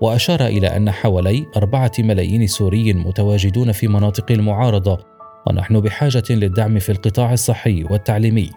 وأشار 0.00 0.46
إلى 0.46 0.66
أن 0.66 0.90
حوالي 0.90 1.46
أربعة 1.56 1.92
ملايين 1.98 2.46
سوري 2.46 2.92
متواجدون 2.92 3.72
في 3.72 3.88
مناطق 3.88 4.32
المعارضة 4.32 4.98
ونحن 5.46 5.80
بحاجة 5.80 6.24
للدعم 6.30 6.78
في 6.78 6.92
القطاع 6.92 7.32
الصحي 7.32 7.84
والتعليمي. 7.84 8.50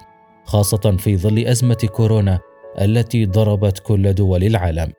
خاصة 0.45 0.97
في 0.97 1.17
ظل 1.17 1.39
أزمة 1.39 1.89
كورونا 1.95 2.39
التي 2.81 3.25
ضربت 3.25 3.79
كل 3.79 4.13
دول 4.13 4.43
العالم. 4.43 4.93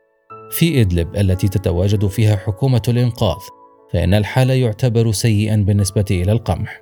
في 0.51 0.81
إدلب 0.81 1.17
التي 1.17 1.49
تتواجد 1.49 2.07
فيها 2.07 2.37
حكومة 2.37 2.83
الإنقاذ 2.89 3.37
فإن 3.93 4.15
الحال 4.15 4.51
يعتبر 4.51 5.13
سيئا 5.13 5.57
بالنسبة 5.57 6.05
إلى 6.11 6.33
القمح 6.33 6.81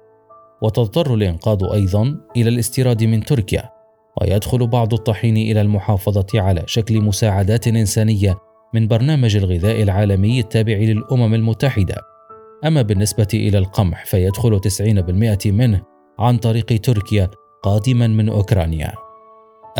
وتضطر 0.62 1.14
الإنقاذ 1.14 1.64
أيضا 1.72 2.20
إلى 2.36 2.48
الاستيراد 2.48 3.04
من 3.04 3.24
تركيا 3.24 3.70
ويدخل 4.20 4.66
بعض 4.66 4.94
الطحين 4.94 5.36
إلى 5.36 5.60
المحافظة 5.60 6.26
على 6.34 6.62
شكل 6.66 7.00
مساعدات 7.00 7.68
إنسانية 7.68 8.38
من 8.74 8.88
برنامج 8.88 9.36
الغذاء 9.36 9.82
العالمي 9.82 10.40
التابع 10.40 10.76
للأمم 10.76 11.34
المتحدة 11.34 11.96
أما 12.64 12.82
بالنسبة 12.82 13.28
إلى 13.34 13.58
القمح 13.58 14.04
فيدخل 14.04 14.60
90% 14.60 15.46
منه 15.46 15.82
عن 16.18 16.38
طريق 16.38 16.80
تركيا 16.82 17.30
قادما 17.62 18.06
من 18.06 18.28
أوكرانيا. 18.28 18.92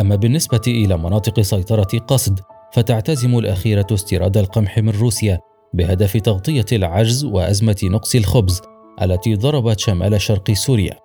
أما 0.01 0.17
بالنسبة 0.17 0.61
إلى 0.67 0.99
مناطق 0.99 1.41
سيطرة 1.41 1.99
قصد 2.09 2.41
فتعتزم 2.73 3.39
الأخيرة 3.39 3.87
استيراد 3.93 4.37
القمح 4.37 4.79
من 4.79 4.89
روسيا 4.89 5.41
بهدف 5.75 6.17
تغطية 6.17 6.65
العجز 6.73 7.25
وأزمة 7.25 7.77
نقص 7.85 8.15
الخبز 8.15 8.63
التي 9.03 9.35
ضربت 9.35 9.81
شمال 9.81 10.21
شرق 10.21 10.51
سوريا. 10.51 10.99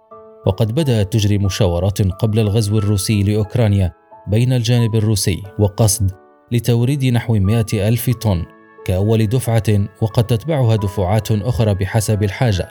وقد 0.45 0.71
بدأت 0.71 1.13
تجري 1.13 1.37
مشاورات 1.37 2.01
قبل 2.01 2.39
الغزو 2.39 2.77
الروسي 2.77 3.23
لأوكرانيا 3.23 3.93
بين 4.27 4.53
الجانب 4.53 4.95
الروسي 4.95 5.43
وقصد 5.59 6.11
لتوريد 6.51 7.05
نحو 7.05 7.33
100 7.33 7.65
ألف 7.73 8.09
طن 8.09 8.45
كأول 8.85 9.27
دفعة 9.27 9.87
وقد 10.01 10.23
تتبعها 10.23 10.75
دفعات 10.75 11.31
أخرى 11.31 11.73
بحسب 11.73 12.23
الحاجة. 12.23 12.67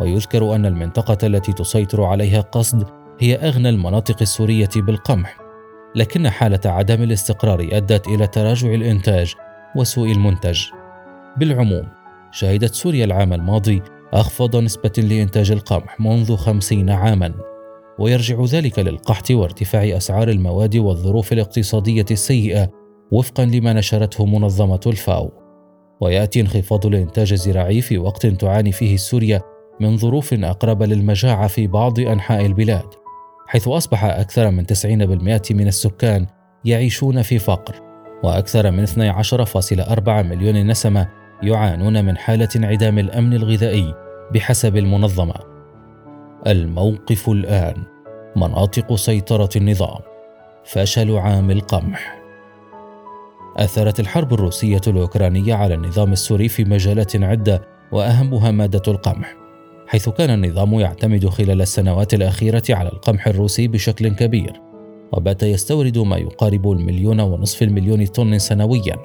ويذكر 0.00 0.54
أن 0.54 0.66
المنطقة 0.66 1.26
التي 1.26 1.52
تسيطر 1.52 2.04
عليها 2.04 2.40
قصد 2.40 2.97
هي 3.20 3.34
أغنى 3.34 3.68
المناطق 3.68 4.16
السورية 4.20 4.68
بالقمح 4.76 5.38
لكن 5.94 6.28
حالة 6.28 6.60
عدم 6.64 7.02
الاستقرار 7.02 7.68
أدت 7.72 8.08
إلى 8.08 8.26
تراجع 8.26 8.74
الإنتاج 8.74 9.34
وسوء 9.76 10.12
المنتج. 10.12 10.60
بالعموم 11.36 11.88
شهدت 12.32 12.74
سوريا 12.74 13.04
العام 13.04 13.32
الماضي 13.32 13.82
أخفض 14.12 14.56
نسبة 14.56 14.92
لإنتاج 14.98 15.50
القمح 15.50 16.00
منذ 16.00 16.36
خمسين 16.36 16.90
عاما 16.90 17.34
ويرجع 17.98 18.44
ذلك 18.44 18.78
للقحط 18.78 19.30
وارتفاع 19.30 19.96
أسعار 19.96 20.28
المواد 20.28 20.76
والظروف 20.76 21.32
الاقتصادية 21.32 22.06
السيئة 22.10 22.70
وفقا 23.12 23.44
لما 23.44 23.72
نشرته 23.72 24.26
منظمة 24.26 24.80
الفاو. 24.86 25.32
ويأتي 26.00 26.40
انخفاض 26.40 26.86
الإنتاج 26.86 27.32
الزراعي 27.32 27.80
في 27.80 27.98
وقت 27.98 28.26
تعاني 28.26 28.72
فيه 28.72 28.96
سوريا 28.96 29.42
من 29.80 29.96
ظروف 29.96 30.34
أقرب 30.34 30.82
للمجاعة 30.82 31.46
في 31.46 31.66
بعض 31.66 32.00
أنحاء 32.00 32.46
البلاد. 32.46 32.97
حيث 33.48 33.68
أصبح 33.68 34.04
أكثر 34.04 34.50
من 34.50 34.66
90% 34.66 35.52
من 35.52 35.68
السكان 35.68 36.26
يعيشون 36.64 37.22
في 37.22 37.38
فقر 37.38 37.74
وأكثر 38.22 38.70
من 38.70 38.86
12.4 38.86 40.08
مليون 40.08 40.66
نسمة 40.66 41.08
يعانون 41.42 42.04
من 42.04 42.16
حالة 42.16 42.48
انعدام 42.56 42.98
الأمن 42.98 43.34
الغذائي 43.34 43.94
بحسب 44.34 44.76
المنظمة. 44.76 45.34
الموقف 46.46 47.28
الآن 47.28 47.82
مناطق 48.36 48.94
سيطرة 48.94 49.50
النظام 49.56 50.00
فشل 50.64 51.16
عام 51.16 51.50
القمح 51.50 52.18
أثرت 53.56 54.00
الحرب 54.00 54.34
الروسية 54.34 54.80
الأوكرانية 54.86 55.54
على 55.54 55.74
النظام 55.74 56.12
السوري 56.12 56.48
في 56.48 56.64
مجالات 56.64 57.16
عدة 57.16 57.62
وأهمها 57.92 58.50
مادة 58.50 58.82
القمح 58.88 59.47
حيث 59.88 60.08
كان 60.08 60.30
النظام 60.30 60.80
يعتمد 60.80 61.28
خلال 61.28 61.62
السنوات 61.62 62.14
الأخيرة 62.14 62.62
على 62.70 62.88
القمح 62.88 63.26
الروسي 63.26 63.68
بشكل 63.68 64.08
كبير 64.08 64.60
وبات 65.12 65.42
يستورد 65.42 65.98
ما 65.98 66.16
يقارب 66.16 66.70
المليون 66.70 67.20
ونصف 67.20 67.62
المليون 67.62 68.06
طن 68.06 68.38
سنويا. 68.38 68.96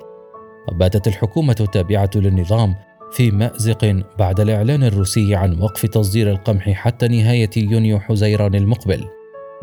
وباتت 0.72 1.08
الحكومة 1.08 1.56
التابعة 1.60 2.10
للنظام 2.16 2.76
في 3.12 3.32
مأزق 3.32 4.04
بعد 4.20 4.40
الإعلان 4.40 4.84
الروسي 4.84 5.36
عن 5.36 5.62
وقف 5.62 5.86
تصدير 5.86 6.32
القمح 6.32 6.70
حتى 6.70 7.08
نهاية 7.08 7.50
يونيو 7.58 8.00
حزيران 8.00 8.56
المقبل. 8.56 9.06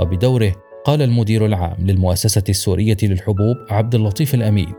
وبدوره 0.00 0.52
قال 0.84 1.02
المدير 1.02 1.46
العام 1.46 1.76
للمؤسسة 1.78 2.44
السورية 2.48 2.96
للحبوب 3.02 3.56
عبد 3.70 3.94
اللطيف 3.94 4.34
الأمين 4.34 4.74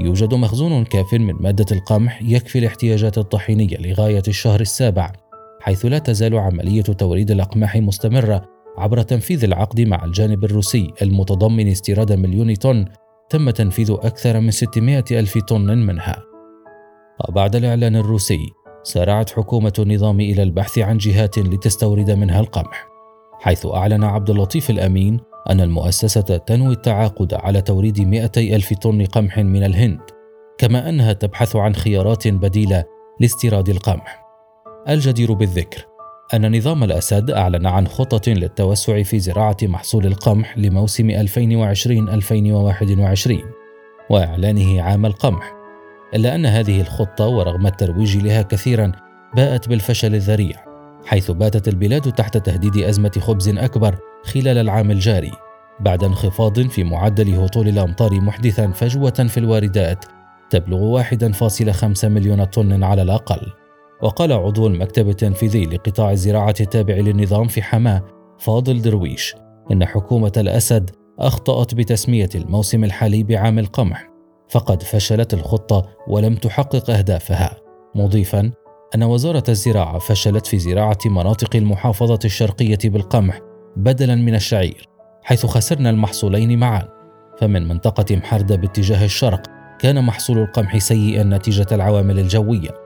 يوجد 0.00 0.34
مخزون 0.34 0.84
كاف 0.84 1.14
من 1.14 1.34
مادة 1.40 1.76
القمح 1.76 2.22
يكفي 2.22 2.58
الاحتياجات 2.58 3.18
الطحينية 3.18 3.76
لغاية 3.76 4.22
الشهر 4.28 4.60
السابع. 4.60 5.12
حيث 5.64 5.86
لا 5.86 5.98
تزال 5.98 6.38
عملية 6.38 6.82
توريد 6.82 7.30
الأقماح 7.30 7.76
مستمرة 7.76 8.44
عبر 8.78 9.02
تنفيذ 9.02 9.44
العقد 9.44 9.80
مع 9.80 10.04
الجانب 10.04 10.44
الروسي 10.44 10.90
المتضمن 11.02 11.68
استيراد 11.68 12.12
مليون 12.12 12.54
طن 12.54 12.84
تم 13.30 13.50
تنفيذ 13.50 13.90
أكثر 13.90 14.40
من 14.40 14.50
600 14.50 15.04
ألف 15.10 15.38
طن 15.38 15.78
منها. 15.86 16.22
وبعد 17.28 17.56
الإعلان 17.56 17.96
الروسي 17.96 18.38
سارعت 18.82 19.30
حكومة 19.30 19.72
النظام 19.78 20.20
إلى 20.20 20.42
البحث 20.42 20.78
عن 20.78 20.98
جهات 20.98 21.38
لتستورد 21.38 22.10
منها 22.10 22.40
القمح 22.40 22.86
حيث 23.40 23.66
أعلن 23.66 24.04
عبد 24.04 24.30
اللطيف 24.30 24.70
الأمين 24.70 25.20
أن 25.50 25.60
المؤسسة 25.60 26.36
تنوي 26.36 26.72
التعاقد 26.72 27.34
على 27.34 27.62
توريد 27.62 28.00
200 28.00 28.40
ألف 28.40 28.74
طن 28.74 29.04
قمح 29.04 29.38
من 29.38 29.64
الهند 29.64 30.00
كما 30.58 30.88
أنها 30.88 31.12
تبحث 31.12 31.56
عن 31.56 31.74
خيارات 31.74 32.28
بديلة 32.28 32.84
لاستيراد 33.20 33.68
القمح. 33.68 34.23
الجدير 34.88 35.32
بالذكر 35.32 35.86
أن 36.34 36.56
نظام 36.56 36.84
الأسد 36.84 37.30
أعلن 37.30 37.66
عن 37.66 37.86
خطة 37.86 38.32
للتوسع 38.32 39.02
في 39.02 39.18
زراعة 39.18 39.56
محصول 39.62 40.06
القمح 40.06 40.58
لموسم 40.58 41.26
2020-2021 41.26 41.26
وإعلانه 44.10 44.82
عام 44.82 45.06
القمح 45.06 45.52
إلا 46.14 46.34
أن 46.34 46.46
هذه 46.46 46.80
الخطة 46.80 47.26
ورغم 47.26 47.66
الترويج 47.66 48.16
لها 48.16 48.42
كثيرا 48.42 48.92
باءت 49.36 49.68
بالفشل 49.68 50.14
الذريع 50.14 50.56
حيث 51.06 51.30
باتت 51.30 51.68
البلاد 51.68 52.12
تحت 52.12 52.36
تهديد 52.36 52.76
أزمة 52.76 53.12
خبز 53.20 53.48
أكبر 53.48 53.98
خلال 54.24 54.58
العام 54.58 54.90
الجاري 54.90 55.32
بعد 55.80 56.04
انخفاض 56.04 56.60
في 56.60 56.84
معدل 56.84 57.34
هطول 57.34 57.68
الأمطار 57.68 58.20
محدثا 58.20 58.70
فجوة 58.70 59.10
في 59.10 59.38
الواردات 59.38 60.04
تبلغ 60.50 61.02
1.5 61.02 62.04
مليون 62.04 62.44
طن 62.44 62.82
على 62.82 63.02
الأقل. 63.02 63.63
وقال 64.04 64.32
عضو 64.32 64.66
المكتب 64.66 65.08
التنفيذي 65.08 65.64
لقطاع 65.64 66.10
الزراعة 66.10 66.54
التابع 66.60 66.94
للنظام 66.94 67.48
في 67.48 67.62
حماة 67.62 68.02
فاضل 68.38 68.82
درويش 68.82 69.34
إن 69.72 69.84
حكومة 69.84 70.32
الأسد 70.36 70.90
أخطأت 71.18 71.74
بتسمية 71.74 72.28
الموسم 72.34 72.84
الحالي 72.84 73.22
بعام 73.22 73.58
القمح 73.58 74.08
فقد 74.48 74.82
فشلت 74.82 75.34
الخطة 75.34 75.86
ولم 76.08 76.34
تحقق 76.34 76.90
أهدافها. 76.90 77.56
مضيفا 77.94 78.50
أن 78.94 79.02
وزارة 79.02 79.44
الزراعة 79.48 79.98
فشلت 79.98 80.46
في 80.46 80.58
زراعة 80.58 80.98
مناطق 81.06 81.56
المحافظة 81.56 82.18
الشرقية 82.24 82.78
بالقمح 82.84 83.40
بدلا 83.76 84.14
من 84.14 84.34
الشعير 84.34 84.88
حيث 85.22 85.46
خسرنا 85.46 85.90
المحصولين 85.90 86.58
معا. 86.58 86.88
فمن 87.38 87.68
منطقة 87.68 88.16
محردة 88.16 88.56
باتجاه 88.56 89.04
الشرق 89.04 89.42
كان 89.78 90.04
محصول 90.04 90.38
القمح 90.38 90.78
سيئا 90.78 91.22
نتيجة 91.22 91.66
العوامل 91.72 92.18
الجوية. 92.18 92.83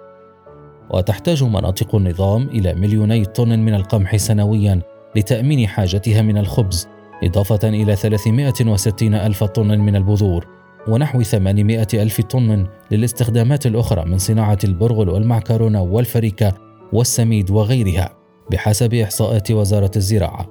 وتحتاج 0.91 1.45
مناطق 1.45 1.95
النظام 1.95 2.49
إلى 2.49 2.75
مليوني 2.75 3.25
طن 3.25 3.59
من 3.59 3.75
القمح 3.75 4.17
سنويا 4.17 4.81
لتأمين 5.17 5.69
حاجتها 5.69 6.23
من 6.23 6.39
الخبز 6.39 6.89
إضافة 7.25 7.69
إلى 7.69 7.97
360 7.97 9.15
ألف 9.15 9.45
طن 9.45 9.79
من 9.79 9.97
البذور 9.97 10.47
ونحو 10.89 11.23
800 11.23 11.87
ألف 11.95 12.21
طن 12.21 12.67
للاستخدامات 12.91 13.67
الأخرى 13.67 14.05
من 14.05 14.19
صناعة 14.19 14.59
البرغل 14.65 15.09
والمعكرونة 15.09 15.83
والفريكة 15.83 16.55
والسميد 16.93 17.51
وغيرها 17.51 18.11
بحسب 18.51 18.95
إحصاءات 18.95 19.51
وزارة 19.51 19.91
الزراعة. 19.97 20.49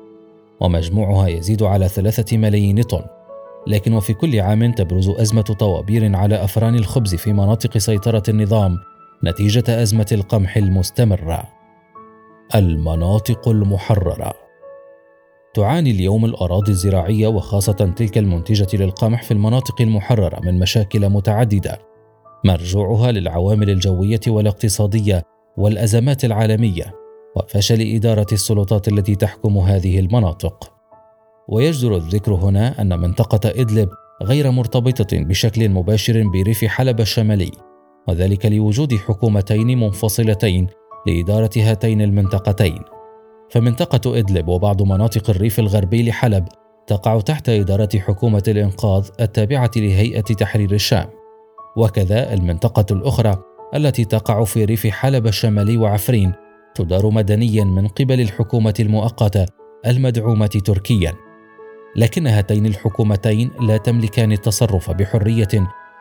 ومجموعها 0.60 1.28
يزيد 1.28 1.64
على 1.64 1.88
ثلاثة 1.88 2.38
ملايين 2.38 2.82
طن. 2.82 3.02
لكن 3.68 3.94
وفي 3.94 4.14
كل 4.14 4.40
عام 4.40 4.72
تبرز 4.72 5.10
أزمة 5.10 5.42
طوابير 5.42 6.16
على 6.16 6.44
أفران 6.44 6.76
الخبز 6.76 7.16
في 7.16 7.34
مناطق 7.34 7.78
سيطرة 7.78 8.24
النظام 8.30 8.78
نتيجة 9.24 9.82
أزمة 9.82 10.08
القمح 10.12 10.58
المستمرة. 10.58 11.44
المناطق 12.56 13.48
المحررة 13.48 14.34
تعاني 15.54 15.92
اليوم 15.92 16.26
الأراضي 16.26 16.72
الزراعية 16.72 17.28
وخاصة 17.28 17.94
تلك 17.98 18.18
المنتجة 18.18 18.78
للقمح 18.78 19.24
في 19.24 19.32
المناطق 19.32 19.82
المحررة 19.82 20.40
من 20.44 20.60
مشاكل 20.60 21.10
متعددة 21.10 21.80
مرجوعها 22.46 23.12
للعوامل 23.12 23.70
الجوية 23.70 24.20
والاقتصادية 24.28 25.24
والأزمات 25.58 26.26
العالمية 26.26 26.94
وفشل 27.36 27.82
إدارة 27.82 28.28
السلطات 28.32 28.88
التي 28.88 29.16
تحكم 29.16 29.58
هذه 29.58 30.00
المناطق. 30.00 30.74
ويجدر 31.50 31.96
الذكر 31.96 32.34
هنا 32.34 32.82
أن 32.82 33.00
منطقة 33.00 33.50
إدلب 33.50 33.90
غير 34.24 34.52
مرتبطة 34.52 35.24
بشكل 35.24 35.70
مباشر 35.70 36.24
بريف 36.28 36.66
حلب 36.66 37.00
الشمالي 37.00 37.52
وذلك 38.08 38.46
لوجود 38.46 38.96
حكومتين 38.96 39.80
منفصلتين 39.80 40.68
لإدارة 41.08 41.50
هاتين 41.58 42.02
المنطقتين. 42.02 42.80
فمنطقة 43.50 44.20
إدلب 44.20 44.48
وبعض 44.48 44.82
مناطق 44.82 45.30
الريف 45.30 45.60
الغربي 45.60 46.10
لحلب 46.10 46.46
تقع 46.88 47.20
تحت 47.20 47.50
إدارة 47.50 47.90
حكومة 47.98 48.44
الإنقاذ 48.48 49.10
التابعة 49.22 49.72
لهيئة 49.76 50.22
تحرير 50.22 50.72
الشام. 50.72 51.10
وكذا 51.78 52.34
المنطقة 52.34 52.86
الأخرى 52.92 53.44
التي 53.76 54.06
تقع 54.06 54.44
في 54.44 54.66
ريف 54.66 54.88
حلب 54.88 55.28
الشمالي 55.28 55.78
وعفرين 55.78 56.34
تدار 56.76 57.10
مدنيا 57.10 57.64
من 57.64 57.88
قبل 57.88 58.22
الحكومة 58.22 58.74
المؤقتة 58.80 59.46
المدعومة 59.88 60.48
تركيا. 60.48 61.14
لكن 61.96 62.28
هاتين 62.28 62.66
الحكومتين 62.66 63.52
لا 63.62 63.78
تملكان 63.78 64.32
التصرف 64.32 64.92
بحرية 64.92 65.48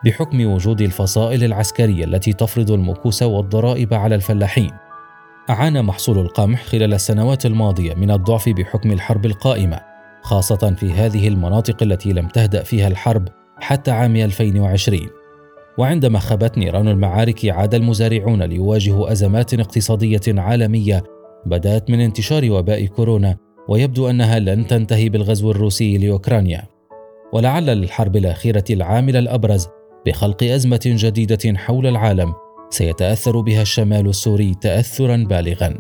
بحكم 0.05 0.47
وجود 0.47 0.81
الفصائل 0.81 1.45
العسكرية 1.45 2.05
التي 2.05 2.33
تفرض 2.33 2.71
المكوس 2.71 3.23
والضرائب 3.23 3.95
على 3.95 4.15
الفلاحين. 4.15 4.71
أعانى 5.51 5.83
محصول 5.83 6.19
القمح 6.19 6.63
خلال 6.63 6.95
السنوات 6.95 7.47
الماضية 7.47 7.95
من 7.95 8.11
الضعف 8.11 8.49
بحكم 8.49 8.93
الحرب 8.93 9.27
القائمة، 9.27 9.81
خاصة 10.23 10.75
في 10.79 10.93
هذه 10.93 11.29
المناطق 11.29 11.83
التي 11.83 12.13
لم 12.13 12.29
تهدأ 12.29 12.63
فيها 12.63 12.89
الحرب 12.89 13.29
حتى 13.61 13.91
عام 13.91 14.17
2020. 14.17 15.01
وعندما 15.79 16.19
خبت 16.19 16.59
نيران 16.59 16.89
المعارك 16.89 17.47
عاد 17.47 17.75
المزارعون 17.75 18.43
ليواجهوا 18.43 19.13
أزمات 19.13 19.55
اقتصادية 19.55 20.21
عالمية 20.29 21.05
بدأت 21.47 21.91
من 21.91 22.01
انتشار 22.01 22.51
وباء 22.51 22.87
كورونا 22.87 23.37
ويبدو 23.69 24.11
أنها 24.11 24.39
لن 24.39 24.67
تنتهي 24.67 25.09
بالغزو 25.09 25.51
الروسي 25.51 25.99
لأوكرانيا. 25.99 26.63
ولعل 27.33 27.67
للحرب 27.67 28.17
الأخيرة 28.17 28.65
العامل 28.71 29.17
الأبرز 29.17 29.69
بخلق 30.07 30.45
أزمة 30.45 30.81
جديدة 30.85 31.57
حول 31.57 31.87
العالم 31.87 32.35
سيتأثر 32.71 33.41
بها 33.41 33.63
الشمال 33.63 34.09
السوري 34.09 34.55
تاثرا 34.61 35.17
بالغا. 35.17 35.75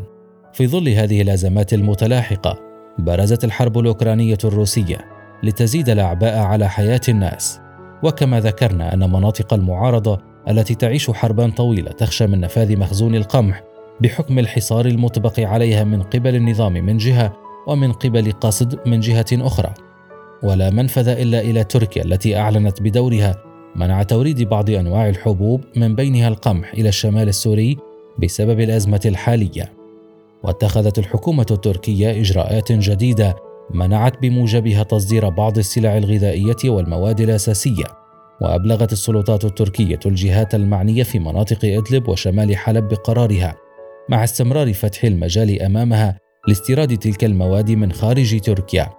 في 0.52 0.66
ظل 0.66 0.88
هذه 0.88 1.22
الأزمات 1.22 1.74
المتلاحقة 1.74 2.58
برزت 2.98 3.44
الحرب 3.44 3.78
الأوكرانية 3.78 4.38
الروسية 4.44 4.98
لتزيد 5.42 5.88
الأعباء 5.88 6.38
على 6.38 6.68
حياة 6.68 7.00
الناس. 7.08 7.60
وكما 8.02 8.40
ذكرنا 8.40 8.94
أن 8.94 9.10
مناطق 9.10 9.54
المعارضة 9.54 10.18
التي 10.48 10.74
تعيش 10.74 11.10
حربا 11.10 11.50
طويلة 11.50 11.90
تخشى 11.90 12.26
من 12.26 12.40
نفاذ 12.40 12.78
مخزون 12.78 13.14
القمح 13.14 13.62
بحكم 14.00 14.38
الحصار 14.38 14.86
المطبق 14.86 15.40
عليها 15.40 15.84
من 15.84 16.02
قبل 16.02 16.34
النظام 16.34 16.72
من 16.72 16.96
جهة 16.96 17.36
ومن 17.66 17.92
قبل 17.92 18.32
قصد 18.32 18.88
من 18.88 19.00
جهة 19.00 19.26
أخرى. 19.32 19.74
ولا 20.42 20.70
منفذ 20.70 21.08
إلا 21.08 21.40
إلى 21.40 21.64
تركيا 21.64 22.04
التي 22.04 22.36
أعلنت 22.36 22.82
بدورها 22.82 23.45
منع 23.76 24.02
توريد 24.02 24.42
بعض 24.42 24.70
أنواع 24.70 25.08
الحبوب 25.08 25.60
من 25.76 25.94
بينها 25.94 26.28
القمح 26.28 26.72
إلى 26.72 26.88
الشمال 26.88 27.28
السوري 27.28 27.76
بسبب 28.22 28.60
الأزمة 28.60 29.00
الحالية. 29.04 29.72
واتخذت 30.42 30.98
الحكومة 30.98 31.46
التركية 31.50 32.20
إجراءات 32.20 32.72
جديدة 32.72 33.36
منعت 33.74 34.22
بموجبها 34.22 34.82
تصدير 34.82 35.28
بعض 35.28 35.58
السلع 35.58 35.98
الغذائية 35.98 36.56
والمواد 36.64 37.20
الأساسية. 37.20 37.84
وأبلغت 38.40 38.92
السلطات 38.92 39.44
التركية 39.44 40.00
الجهات 40.06 40.54
المعنية 40.54 41.02
في 41.02 41.18
مناطق 41.18 41.58
إدلب 41.64 42.08
وشمال 42.08 42.56
حلب 42.56 42.88
بقرارها. 42.88 43.56
مع 44.08 44.24
استمرار 44.24 44.72
فتح 44.72 45.04
المجال 45.04 45.62
أمامها 45.62 46.18
لاستيراد 46.48 46.98
تلك 46.98 47.24
المواد 47.24 47.70
من 47.70 47.92
خارج 47.92 48.40
تركيا. 48.40 48.90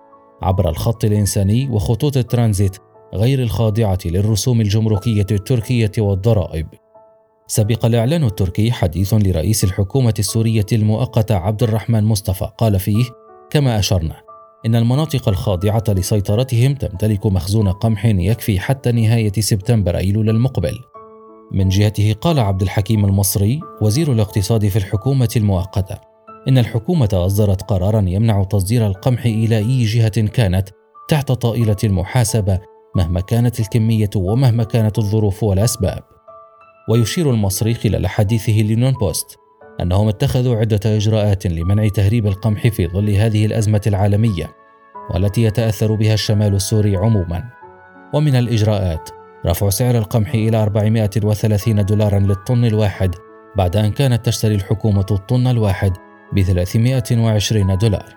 عبر 0.42 0.70
الخط 0.70 1.06
الإنساني 1.06 1.70
وخطوط 1.70 2.18
الترانزيت 2.18 2.78
غير 3.14 3.42
الخاضعة 3.42 4.00
للرسوم 4.06 4.62
الجمركية 4.62 5.26
التركية 5.32 5.92
والضرائب. 5.98 6.68
سبق 7.48 7.86
الإعلان 7.86 8.24
التركي 8.24 8.72
حديث 8.72 9.14
لرئيس 9.14 9.64
الحكومة 9.64 10.14
السورية 10.20 10.66
المؤقتة 10.72 11.36
عبد 11.36 11.64
الرحمن 11.64 12.04
مصطفى 12.04 12.50
قال 12.58 12.80
فيه: 12.80 13.06
كما 13.50 13.80
أشرنا 13.80 14.16
إن 14.66 14.76
المناطق 14.76 15.30
الخاضعة 15.30 15.84
لسيطرتهم 15.90 16.76
تمتلك 16.76 17.26
مخزون 17.26 17.72
قمح 17.72 18.06
يكفي 18.06 18.60
حتى 18.60 18.92
نهاية 18.92 19.32
سبتمبر 19.32 19.98
أيلول 19.98 20.30
المقبل. 20.30 20.80
من 21.52 21.70
جهته 21.70 22.14
قال 22.22 22.40
عبد 22.40 22.62
الحكيم 22.62 23.06
المصري 23.06 23.60
وزير 23.82 24.12
الاقتصاد 24.12 24.68
في 24.68 24.76
الحكومة 24.76 25.30
المؤقتة: 25.36 25.98
إن 26.48 26.58
الحكومة 26.58 27.10
أصدرت 27.14 27.62
قرارا 27.62 28.06
يمنع 28.08 28.44
تصدير 28.44 28.88
القمح 28.88 29.26
إلى 29.26 29.58
أي 29.58 29.84
جهة 29.84 30.22
كانت 30.28 30.70
تحت 31.10 31.32
طائلة 31.32 31.78
المحاسبة 31.84 32.60
مهما 32.98 33.22
كانت 33.22 33.60
الكمية 33.60 34.10
ومهما 34.16 34.64
كانت 34.64 34.98
الظروف 35.00 35.44
والأسباب. 35.44 36.04
ويشير 36.90 37.32
المصري 37.32 37.74
خلال 37.74 38.08
حديثه 38.08 38.54
لنون 38.54 38.92
بوست 38.92 39.38
أنهم 39.82 40.08
اتخذوا 40.08 40.56
عدة 40.56 40.80
إجراءات 40.86 41.48
لمنع 41.48 41.88
تهريب 41.88 42.28
القمح 42.28 42.68
في 42.68 42.88
ظل 42.88 43.10
هذه 43.10 43.46
الأزمة 43.46 43.82
العالمية 43.88 44.56
والتي 45.14 45.44
يتأثر 45.44 45.96
بها 45.96 46.14
الشمال 46.14 46.56
السوري 46.56 46.96
عموما. 46.96 47.44
ومن 48.14 48.36
الإجراءات 48.36 49.10
رفع 49.46 49.70
سعر 49.70 49.98
القمح 49.98 50.34
إلى 50.34 50.64
430 50.64 51.86
دولارا 51.86 52.20
للطن 52.20 52.66
الواحد 52.66 53.16
بعد 53.58 53.76
أن 53.76 53.92
كانت 53.92 54.26
تشتري 54.26 54.56
الحكومة 54.56 55.06
الطن 55.12 55.48
الواحد 55.48 55.94
ب 56.34 56.42
320 56.42 57.78
دولار. 57.78 58.17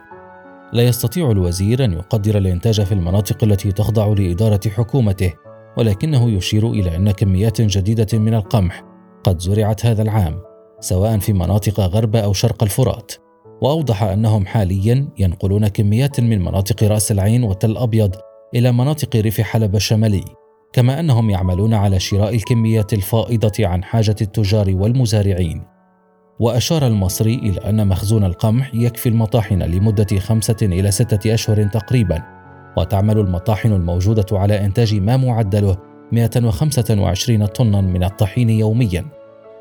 لا 0.73 0.83
يستطيع 0.83 1.31
الوزير 1.31 1.85
أن 1.85 1.93
يقدر 1.93 2.39
الإنتاج 2.39 2.83
في 2.83 2.93
المناطق 2.93 3.45
التي 3.45 3.73
تخضع 3.73 4.07
لإدارة 4.07 4.61
حكومته، 4.69 5.33
ولكنه 5.77 6.31
يشير 6.31 6.71
إلى 6.71 6.97
أن 6.97 7.11
كميات 7.11 7.61
جديدة 7.61 8.19
من 8.19 8.35
القمح 8.35 8.85
قد 9.25 9.41
زرعت 9.41 9.87
هذا 9.87 10.03
العام، 10.03 10.41
سواء 10.81 11.19
في 11.19 11.33
مناطق 11.33 11.81
غرب 11.81 12.17
أو 12.17 12.33
شرق 12.33 12.63
الفرات، 12.63 13.13
وأوضح 13.63 14.03
أنهم 14.03 14.47
حاليا 14.47 15.09
ينقلون 15.19 15.69
كميات 15.69 16.21
من 16.21 16.39
مناطق 16.43 16.85
رأس 16.85 17.13
العين 17.13 17.45
وتل 17.45 17.77
أبيض 17.77 18.15
إلى 18.55 18.73
مناطق 18.73 19.17
ريف 19.17 19.41
حلب 19.41 19.77
الشمالي، 19.77 20.25
كما 20.73 21.01
أنهم 21.01 21.31
يعملون 21.31 21.75
على 21.75 22.01
شراء 22.01 22.35
الكميات 22.35 22.93
الفائضة 22.93 23.53
عن 23.67 23.85
حاجة 23.85 24.17
التجار 24.21 24.77
والمزارعين. 24.77 25.70
وأشار 26.41 26.87
المصري 26.87 27.35
إلى 27.35 27.59
أن 27.59 27.89
مخزون 27.89 28.25
القمح 28.25 28.75
يكفي 28.75 29.09
المطاحن 29.09 29.63
لمدة 29.63 30.19
خمسة 30.19 30.57
إلى 30.63 30.91
ستة 30.91 31.35
أشهر 31.35 31.65
تقريبا 31.65 32.23
وتعمل 32.77 33.19
المطاحن 33.19 33.73
الموجودة 33.73 34.27
على 34.33 34.65
إنتاج 34.65 34.95
ما 34.95 35.17
معدله 35.17 35.77
125 36.13 37.47
طنا 37.47 37.81
من 37.81 38.05
الطحين 38.05 38.51
يوميا 38.51 39.07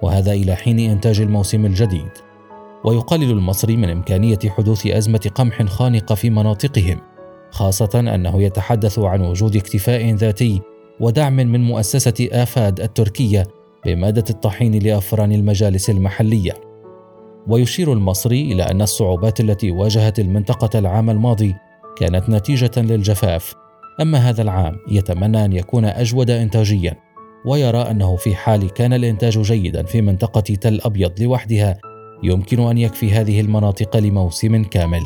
وهذا 0.02 0.32
إلى 0.32 0.56
حين 0.56 0.80
إنتاج 0.80 1.22
الموسم 1.22 1.66
الجديد. 1.66 2.12
ويقلل 2.84 3.32
المصري 3.32 3.78
من 3.78 3.90
إمكانية 3.90 4.40
حدوث 4.46 4.88
أزمة 4.88 5.32
قمح 5.36 5.64
خانقة 5.64 6.16
في 6.16 6.30
مناطقهم 6.30 6.98
خاصة 7.52 8.00
أنه 8.00 8.42
يتحدث 8.42 9.00
عن 9.00 9.22
وجود 9.22 9.56
اكتفاء 9.56 10.14
ذاتي 10.14 10.62
ودعم 11.00 11.36
من 11.36 11.64
مؤسسة 11.64 12.28
آفاد 12.32 12.80
التركية 12.80 13.48
بمادة 13.86 14.24
الطحين 14.30 14.80
لأفران 14.80 15.32
المجالس 15.32 15.90
المحلية. 15.90 16.69
ويشير 17.48 17.94
المصري 17.94 18.42
إلى 18.42 18.64
أن 18.64 18.82
الصعوبات 18.82 19.40
التي 19.40 19.72
واجهت 19.72 20.20
المنطقة 20.20 20.80
العام 20.80 21.10
الماضي 21.10 21.56
كانت 21.98 22.30
نتيجة 22.30 22.72
للجفاف، 22.78 23.54
أما 24.02 24.18
هذا 24.18 24.42
العام 24.42 24.76
يتمنى 24.92 25.46
أن 25.46 25.54
يكون 25.54 25.86
أجود 25.86 26.30
إنتاجيا، 26.30 26.96
ويرى 27.46 27.78
أنه 27.78 28.16
في 28.16 28.36
حال 28.36 28.70
كان 28.70 28.94
الإنتاج 28.94 29.40
جيدا 29.40 29.84
في 29.84 30.02
منطقة 30.02 30.42
تل 30.42 30.82
أبيض 30.82 31.22
لوحدها 31.22 31.80
يمكن 32.24 32.60
أن 32.60 32.78
يكفي 32.78 33.12
هذه 33.12 33.42
المناطق 33.42 33.98
لموسم 33.98 34.64
كامل. 34.64 35.02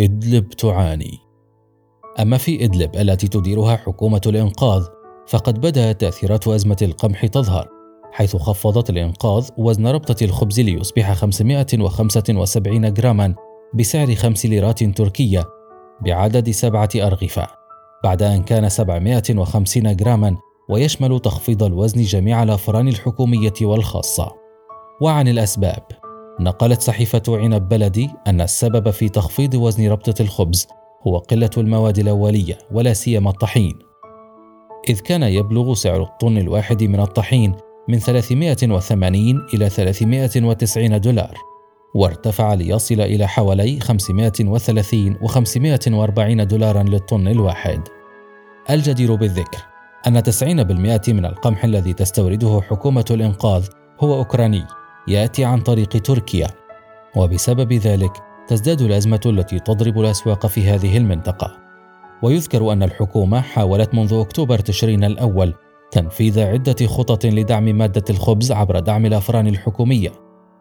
إدلب 0.00 0.48
تعاني. 0.48 1.18
أما 2.20 2.36
في 2.36 2.64
إدلب 2.64 2.96
التي 2.96 3.28
تديرها 3.28 3.76
حكومة 3.76 4.20
الإنقاذ 4.26 4.82
فقد 5.28 5.60
بدأت 5.60 6.00
تأثيرات 6.00 6.48
أزمة 6.48 6.76
القمح 6.82 7.26
تظهر. 7.26 7.79
حيث 8.12 8.36
خفضت 8.36 8.90
الإنقاذ 8.90 9.48
وزن 9.56 9.86
ربطة 9.86 10.24
الخبز 10.24 10.60
ليصبح 10.60 11.12
575 11.12 12.92
جراما 12.92 13.34
بسعر 13.74 14.14
5 14.14 14.48
ليرات 14.48 14.84
تركية 14.84 15.44
بعدد 16.00 16.50
سبعة 16.50 16.88
أرغفة 16.96 17.46
بعد 18.04 18.22
أن 18.22 18.42
كان 18.42 18.68
750 18.68 19.96
جراما 19.96 20.36
ويشمل 20.68 21.20
تخفيض 21.20 21.62
الوزن 21.62 22.02
جميع 22.02 22.42
الأفران 22.42 22.88
الحكومية 22.88 23.52
والخاصة. 23.62 24.32
وعن 25.00 25.28
الأسباب 25.28 25.82
نقلت 26.40 26.80
صحيفة 26.80 27.22
عنب 27.28 27.68
بلدي 27.68 28.10
أن 28.26 28.40
السبب 28.40 28.90
في 28.90 29.08
تخفيض 29.08 29.54
وزن 29.54 29.90
ربطة 29.90 30.22
الخبز 30.22 30.68
هو 31.06 31.18
قلة 31.18 31.50
المواد 31.56 31.98
الأولية 31.98 32.58
ولا 32.72 32.92
سيما 32.92 33.30
الطحين. 33.30 33.78
إذ 34.88 35.00
كان 35.00 35.22
يبلغ 35.22 35.74
سعر 35.74 36.02
الطن 36.02 36.38
الواحد 36.38 36.84
من 36.84 37.00
الطحين 37.00 37.54
من 37.88 37.98
380 37.98 39.46
إلى 39.54 39.68
390 39.68 41.00
دولار 41.00 41.34
وارتفع 41.94 42.54
ليصل 42.54 43.00
إلى 43.00 43.26
حوالي 43.26 43.80
530 43.80 45.16
و 45.22 45.26
540 45.26 46.46
دولارا 46.46 46.82
للطن 46.82 47.28
الواحد. 47.28 47.80
الجدير 48.70 49.14
بالذكر 49.14 49.58
أن 50.06 50.22
90% 50.22 51.12
من 51.12 51.24
القمح 51.24 51.64
الذي 51.64 51.92
تستورده 51.92 52.60
حكومة 52.68 53.04
الإنقاذ 53.10 53.66
هو 54.00 54.14
أوكراني 54.14 54.64
يأتي 55.08 55.44
عن 55.44 55.60
طريق 55.60 55.88
تركيا 55.88 56.46
وبسبب 57.16 57.72
ذلك 57.72 58.12
تزداد 58.48 58.80
الأزمة 58.80 59.20
التي 59.26 59.58
تضرب 59.58 60.00
الأسواق 60.00 60.46
في 60.46 60.70
هذه 60.70 60.96
المنطقة. 60.96 61.56
ويذكر 62.22 62.72
أن 62.72 62.82
الحكومة 62.82 63.40
حاولت 63.40 63.94
منذ 63.94 64.14
أكتوبر 64.14 64.58
تشرين 64.58 65.04
الأول 65.04 65.54
تنفيذ 65.90 66.40
عدة 66.40 66.86
خطط 66.86 67.26
لدعم 67.26 67.64
مادة 67.64 68.04
الخبز 68.10 68.52
عبر 68.52 68.78
دعم 68.78 69.06
الأفران 69.06 69.46
الحكومية 69.46 70.12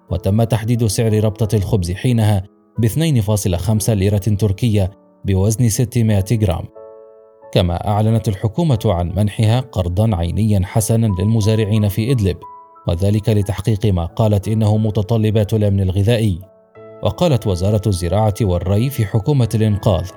وتم 0.10 0.44
تحديد 0.44 0.86
سعر 0.86 1.24
ربطة 1.24 1.56
الخبز 1.56 1.92
حينها 1.92 2.44
ب 2.80 2.86
2.5 2.86 3.89
ليرة 3.89 4.18
تركية 4.18 4.92
بوزن 5.26 5.70
600 5.70 6.26
جرام. 6.32 6.65
كما 7.54 7.88
أعلنت 7.88 8.28
الحكومة 8.28 8.80
عن 8.86 9.13
منحها 9.15 9.60
قرضا 9.60 10.15
عينيا 10.15 10.62
حسنا 10.63 11.08
للمزارعين 11.20 11.88
في 11.88 12.12
إدلب 12.12 12.38
وذلك 12.88 13.30
لتحقيق 13.30 13.86
ما 13.86 14.06
قالت 14.06 14.48
إنه 14.48 14.78
متطلبات 14.78 15.54
الأمن 15.54 15.80
الغذائي. 15.82 16.39
وقالت 17.04 17.48
وزارة 17.48 17.82
الزراعة 17.88 18.34
والري 18.42 18.89
في 18.89 19.06
حكومة 19.06 19.50
الإنقاذ 19.56 20.10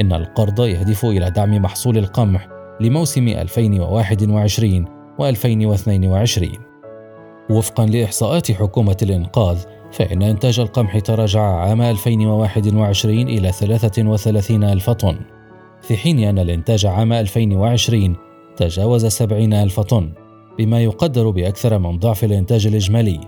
إن 0.00 0.12
القرض 0.12 0.60
يهدف 0.60 1.04
إلى 1.04 1.30
دعم 1.30 1.54
محصول 1.54 1.98
القمح 1.98 2.59
لموسم 2.80 3.28
2021 3.28 4.84
و2022 5.20 6.58
وفقا 7.50 7.86
لإحصاءات 7.86 8.52
حكومة 8.52 8.96
الإنقاذ 9.02 9.58
فإن 9.92 10.22
إنتاج 10.22 10.60
القمح 10.60 10.98
تراجع 10.98 11.42
عام 11.42 11.82
2021 11.82 13.28
إلى 13.28 13.52
33 13.52 14.64
ألف 14.64 14.90
طن. 14.90 15.16
في 15.82 15.96
حين 15.96 16.18
أن 16.18 16.38
الإنتاج 16.38 16.86
عام 16.86 17.12
2020 17.12 18.16
تجاوز 18.56 19.06
70 19.06 19.52
ألف 19.52 19.80
طن 19.80 20.12
بما 20.58 20.80
يقدر 20.80 21.30
بأكثر 21.30 21.78
من 21.78 21.98
ضعف 21.98 22.24
الإنتاج 22.24 22.66
الإجمالي. 22.66 23.20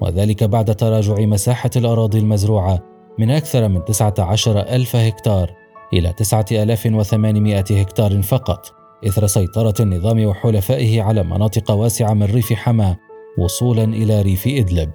وذلك 0.00 0.44
بعد 0.44 0.74
تراجع 0.74 1.14
مساحة 1.14 1.70
الأراضي 1.76 2.18
المزروعة 2.18 2.78
من 3.18 3.30
أكثر 3.30 3.68
من 3.68 3.84
19 3.84 4.60
ألف 4.60 4.96
هكتار 4.96 5.50
إلى 5.92 6.12
9800 6.12 7.64
هكتار 7.70 8.22
فقط. 8.22 8.85
إثر 9.06 9.26
سيطرة 9.26 9.74
النظام 9.80 10.24
وحلفائه 10.24 11.02
على 11.02 11.22
مناطق 11.22 11.70
واسعة 11.70 12.14
من 12.14 12.22
ريف 12.22 12.52
حما 12.52 12.96
وصولا 13.38 13.84
إلى 13.84 14.22
ريف 14.22 14.46
إدلب. 14.46 14.90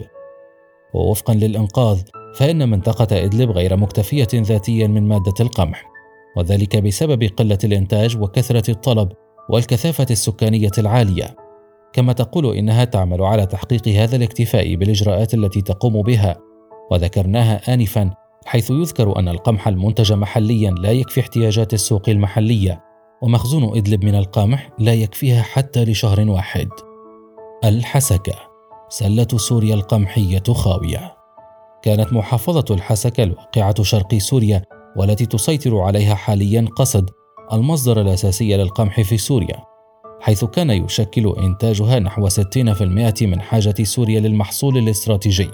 ووفقا 0.94 1.34
للإنقاذ 1.34 2.02
فإن 2.36 2.70
منطقة 2.70 3.26
إدلب 3.26 3.52
غير 3.52 3.78
مكتفية 3.78 4.28
ذاتيا 4.34 4.88
من 4.88 5.08
مادة 5.08 5.34
القمح، 5.40 5.86
وذلك 6.38 6.78
بسبب 6.78 7.24
قلة 7.24 7.58
الإنتاج 7.64 8.18
وكثرة 8.18 8.72
الطلب 8.72 9.12
والكثافة 9.50 10.06
السكانية 10.12 10.72
العالية. 10.78 11.36
كما 11.94 12.14
تقول 12.14 12.56
إنها 12.56 12.86
تعمل 12.86 13.22
على 13.22 13.46
تحقيق 13.46 13.88
هذا 13.88 14.16
الاكتفاء 14.16 14.76
بالإجراءات 14.76 15.34
التي 15.34 15.62
تقوم 15.62 16.02
بها، 16.02 16.38
وذكرناها 16.92 17.74
آنفا 17.74 18.12
حيث 18.46 18.72
يذكر 18.72 19.20
أن 19.20 19.28
القمح 19.28 19.68
المنتج 19.68 20.14
محليا 20.14 20.72
لا 20.72 20.92
يكفي 20.92 21.20
احتياجات 21.20 21.74
السوق 21.74 22.10
المحلية 22.10 22.91
ومخزون 23.22 23.78
إدلب 23.78 24.06
من 24.06 24.16
القمح 24.16 24.70
لا 24.80 24.94
يكفيها 24.94 25.42
حتى 25.42 25.86
لشهر 25.86 26.30
واحد. 26.30 26.70
الحسكة 27.64 28.34
سلة 28.90 29.28
سوريا 29.36 29.76
القمحية 29.76 30.44
خاوية. 30.54 31.16
كانت 31.84 32.14
محافظة 32.14 32.76
الحسكة 32.76 33.24
الواقعة 33.24 33.84
شرقي 33.84 34.20
سوريا 34.20 34.64
والتي 34.98 35.26
تسيطر 35.26 35.80
عليها 35.80 36.16
حاليا 36.16 36.66
قصد 36.76 37.10
المصدر 37.54 38.02
الأساسي 38.02 38.58
للقمح 38.58 39.02
في 39.02 39.18
سوريا 39.18 39.72
حيث 40.22 40.46
كان 40.46 40.70
يشكل 40.70 41.36
إنتاجها 41.38 42.00
نحو 42.00 42.30
60% 42.30 43.22
من 43.22 43.42
حاجة 43.42 43.84
سوريا 43.84 44.20
للمحصول 44.20 44.78
الاستراتيجي. 44.78 45.50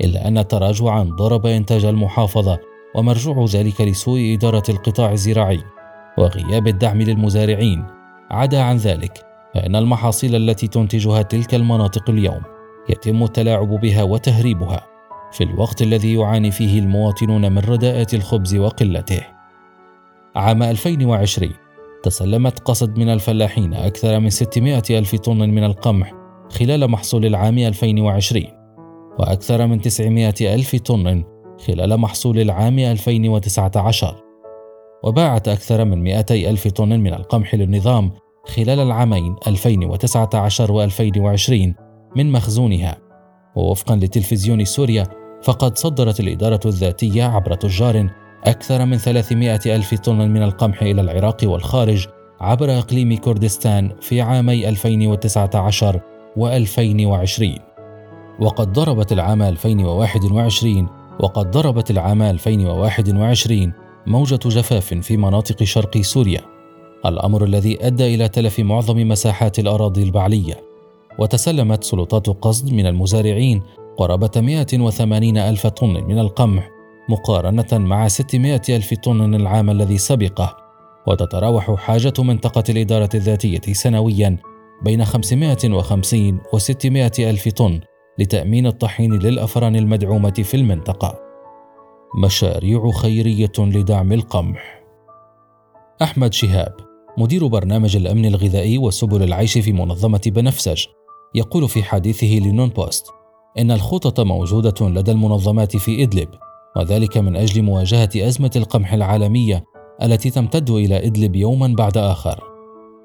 إلا 0.00 0.28
أن 0.28 0.48
تراجعا 0.48 1.02
ضرب 1.02 1.46
إنتاج 1.46 1.84
المحافظة 1.84 2.58
ومرجوع 2.96 3.44
ذلك 3.44 3.80
لسوء 3.80 4.34
إدارة 4.34 4.62
القطاع 4.68 5.12
الزراعي. 5.12 5.73
وغياب 6.18 6.66
الدعم 6.68 7.02
للمزارعين 7.02 7.84
عدا 8.30 8.62
عن 8.62 8.76
ذلك 8.76 9.26
فإن 9.54 9.76
المحاصيل 9.76 10.36
التي 10.36 10.68
تنتجها 10.68 11.22
تلك 11.22 11.54
المناطق 11.54 12.10
اليوم 12.10 12.42
يتم 12.88 13.22
التلاعب 13.22 13.68
بها 13.68 14.02
وتهريبها 14.02 14.86
في 15.32 15.44
الوقت 15.44 15.82
الذي 15.82 16.14
يعاني 16.14 16.50
فيه 16.50 16.78
المواطنون 16.78 17.52
من 17.52 17.58
رداءة 17.58 18.06
الخبز 18.14 18.54
وقلته. 18.54 19.22
عام 20.36 20.62
2020 20.62 21.52
تسلمت 22.02 22.58
قصد 22.58 22.98
من 22.98 23.08
الفلاحين 23.08 23.74
أكثر 23.74 24.20
من 24.20 24.30
600 24.30 24.82
ألف 24.90 25.14
طن 25.14 25.38
من 25.38 25.64
القمح 25.64 26.12
خلال 26.50 26.90
محصول 26.90 27.26
العام 27.26 27.58
2020 27.58 28.44
وأكثر 29.18 29.66
من 29.66 29.80
900 29.80 30.34
ألف 30.54 30.76
طن 30.76 31.24
خلال 31.66 31.96
محصول 31.96 32.38
العام 32.38 32.78
2019 32.78 34.16
وباعت 35.04 35.48
أكثر 35.48 35.84
من 35.84 36.02
200 36.02 36.34
ألف 36.34 36.68
طن 36.68 36.88
من 36.88 37.14
القمح 37.14 37.54
للنظام 37.54 38.12
خلال 38.46 38.80
العامين 38.80 39.36
2019 39.46 40.88
و2020 40.90 41.52
من 42.16 42.32
مخزونها. 42.32 42.96
ووفقا 43.56 43.96
لتلفزيون 43.96 44.64
سوريا 44.64 45.06
فقد 45.42 45.78
صدرت 45.78 46.20
الإدارة 46.20 46.60
الذاتية 46.66 47.24
عبر 47.24 47.54
تجار 47.54 48.10
أكثر 48.44 48.84
من 48.84 48.96
300 48.96 49.60
ألف 49.66 49.94
طن 49.94 50.18
من 50.28 50.42
القمح 50.42 50.82
إلى 50.82 51.00
العراق 51.00 51.36
والخارج 51.44 52.06
عبر 52.40 52.78
إقليم 52.78 53.16
كردستان 53.16 53.92
في 54.00 54.20
عامي 54.20 54.68
2019 54.68 56.00
و2020 56.38 57.60
وقد 58.40 58.72
ضربت 58.72 59.12
العام 59.12 59.42
2021 59.42 60.88
وقد 61.20 61.50
ضربت 61.50 61.90
العام 61.90 62.22
2021 62.22 63.83
موجة 64.06 64.48
جفاف 64.48 64.94
في 64.94 65.16
مناطق 65.16 65.62
شرق 65.62 66.00
سوريا 66.00 66.40
الأمر 67.06 67.44
الذي 67.44 67.86
أدى 67.86 68.14
إلى 68.14 68.28
تلف 68.28 68.60
معظم 68.60 69.08
مساحات 69.08 69.58
الأراضي 69.58 70.02
البعلية 70.02 70.64
وتسلمت 71.18 71.84
سلطات 71.84 72.26
قصد 72.28 72.72
من 72.72 72.86
المزارعين 72.86 73.62
قرابة 73.96 74.30
180 74.40 75.38
ألف 75.38 75.66
طن 75.66 76.04
من 76.04 76.18
القمح 76.18 76.70
مقارنة 77.08 77.66
مع 77.72 78.08
600 78.08 78.62
ألف 78.68 78.94
طن 78.94 79.34
العام 79.34 79.70
الذي 79.70 79.98
سبقه 79.98 80.56
وتتراوح 81.06 81.74
حاجة 81.74 82.12
منطقة 82.18 82.64
الإدارة 82.68 83.08
الذاتية 83.14 83.72
سنويا 83.72 84.36
بين 84.82 85.04
550 85.04 86.38
و 86.52 86.58
600 86.58 87.12
ألف 87.18 87.48
طن 87.48 87.80
لتأمين 88.18 88.66
الطحين 88.66 89.12
للأفران 89.12 89.76
المدعومة 89.76 90.30
في 90.30 90.54
المنطقة. 90.54 91.23
مشاريع 92.16 92.90
خيرية 92.90 93.52
لدعم 93.58 94.12
القمح. 94.12 94.82
أحمد 96.02 96.32
شهاب 96.32 96.72
مدير 97.18 97.46
برنامج 97.46 97.96
الأمن 97.96 98.24
الغذائي 98.26 98.78
وسبل 98.78 99.22
العيش 99.22 99.58
في 99.58 99.72
منظمة 99.72 100.20
بنفسج 100.26 100.84
يقول 101.34 101.68
في 101.68 101.82
حديثه 101.82 102.26
لنون 102.26 102.68
بوست 102.68 103.06
إن 103.58 103.70
الخطط 103.70 104.20
موجودة 104.20 104.88
لدى 104.88 105.10
المنظمات 105.10 105.76
في 105.76 106.02
إدلب 106.02 106.28
وذلك 106.76 107.18
من 107.18 107.36
أجل 107.36 107.62
مواجهة 107.62 108.10
أزمة 108.16 108.50
القمح 108.56 108.92
العالمية 108.92 109.64
التي 110.02 110.30
تمتد 110.30 110.70
إلى 110.70 111.06
إدلب 111.06 111.36
يوما 111.36 111.74
بعد 111.78 111.96
آخر. 111.96 112.44